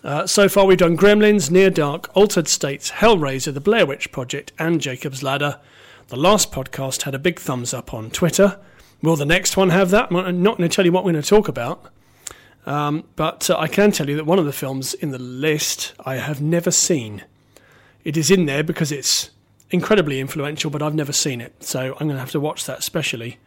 Uh, 0.03 0.25
so 0.27 0.49
far, 0.49 0.65
we've 0.65 0.77
done 0.77 0.97
Gremlins, 0.97 1.49
Near 1.51 1.69
Dark, 1.69 2.09
Altered 2.15 2.47
States, 2.47 2.91
Hellraiser, 2.91 3.53
The 3.53 3.61
Blair 3.61 3.85
Witch 3.85 4.11
Project, 4.11 4.51
and 4.57 4.81
Jacob's 4.81 5.23
Ladder. 5.23 5.59
The 6.07 6.15
last 6.15 6.51
podcast 6.51 7.03
had 7.03 7.15
a 7.15 7.19
big 7.19 7.39
thumbs 7.39 7.73
up 7.73 7.93
on 7.93 8.11
Twitter. 8.11 8.59
Will 9.01 9.15
the 9.15 9.25
next 9.25 9.57
one 9.57 9.69
have 9.69 9.89
that? 9.91 10.11
I'm 10.11 10.43
not 10.43 10.57
going 10.57 10.69
to 10.69 10.75
tell 10.75 10.85
you 10.85 10.91
what 10.91 11.03
we're 11.03 11.11
going 11.11 11.23
to 11.23 11.29
talk 11.29 11.47
about. 11.47 11.91
Um, 12.65 13.03
but 13.15 13.49
uh, 13.49 13.57
I 13.57 13.67
can 13.67 13.91
tell 13.91 14.09
you 14.09 14.15
that 14.15 14.25
one 14.25 14.39
of 14.39 14.45
the 14.45 14.53
films 14.53 14.93
in 14.93 15.11
the 15.11 15.19
list 15.19 15.93
I 16.03 16.15
have 16.15 16.41
never 16.41 16.71
seen. 16.71 17.23
It 18.03 18.17
is 18.17 18.31
in 18.31 18.45
there 18.45 18.63
because 18.63 18.91
it's 18.91 19.29
incredibly 19.69 20.19
influential, 20.19 20.71
but 20.71 20.81
I've 20.81 20.95
never 20.95 21.13
seen 21.13 21.41
it. 21.41 21.63
So 21.63 21.93
I'm 21.93 22.07
going 22.07 22.15
to 22.15 22.19
have 22.19 22.31
to 22.31 22.39
watch 22.39 22.65
that 22.65 22.83
specially 22.83 23.37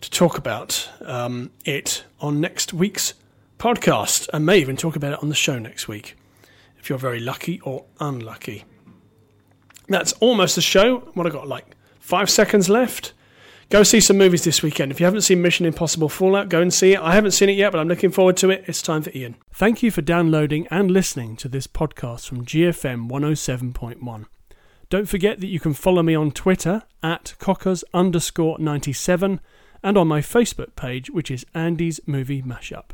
to 0.00 0.10
talk 0.10 0.38
about 0.38 0.88
um, 1.04 1.50
it 1.64 2.04
on 2.20 2.40
next 2.40 2.72
week's 2.72 3.14
podcast 3.58 4.28
and 4.32 4.46
may 4.46 4.58
even 4.58 4.76
talk 4.76 4.96
about 4.96 5.12
it 5.12 5.22
on 5.22 5.28
the 5.28 5.34
show 5.34 5.58
next 5.58 5.86
week 5.88 6.16
if 6.78 6.88
you're 6.88 6.98
very 6.98 7.20
lucky 7.20 7.60
or 7.60 7.84
unlucky. 8.00 8.64
That's 9.88 10.12
almost 10.14 10.54
the 10.54 10.62
show. 10.62 11.00
What 11.14 11.26
I 11.26 11.30
got 11.30 11.46
like 11.46 11.76
five 11.98 12.30
seconds 12.30 12.68
left. 12.68 13.12
Go 13.70 13.84
see 13.84 14.00
some 14.00 14.18
movies 14.18 14.42
this 14.42 14.64
weekend. 14.64 14.90
If 14.90 14.98
you 14.98 15.06
haven't 15.06 15.20
seen 15.20 15.42
Mission 15.42 15.64
Impossible 15.64 16.08
Fallout, 16.08 16.48
go 16.48 16.60
and 16.60 16.74
see 16.74 16.94
it. 16.94 17.00
I 17.00 17.14
haven't 17.14 17.30
seen 17.30 17.48
it 17.48 17.56
yet, 17.56 17.70
but 17.70 17.78
I'm 17.78 17.86
looking 17.86 18.10
forward 18.10 18.36
to 18.38 18.50
it. 18.50 18.64
It's 18.66 18.82
time 18.82 19.00
for 19.00 19.12
Ian. 19.14 19.36
Thank 19.52 19.80
you 19.80 19.92
for 19.92 20.02
downloading 20.02 20.66
and 20.72 20.90
listening 20.90 21.36
to 21.36 21.48
this 21.48 21.68
podcast 21.68 22.26
from 22.26 22.44
GFM 22.44 23.08
107.1. 23.08 24.24
Don't 24.88 25.08
forget 25.08 25.38
that 25.38 25.46
you 25.46 25.60
can 25.60 25.72
follow 25.72 26.02
me 26.02 26.16
on 26.16 26.32
Twitter 26.32 26.82
at 27.00 27.34
cockers 27.38 27.84
underscore 27.94 28.58
97 28.58 29.38
and 29.84 29.96
on 29.96 30.08
my 30.08 30.20
Facebook 30.20 30.74
page, 30.74 31.08
which 31.08 31.30
is 31.30 31.46
Andy's 31.54 32.00
Movie 32.06 32.42
Mashup. 32.42 32.86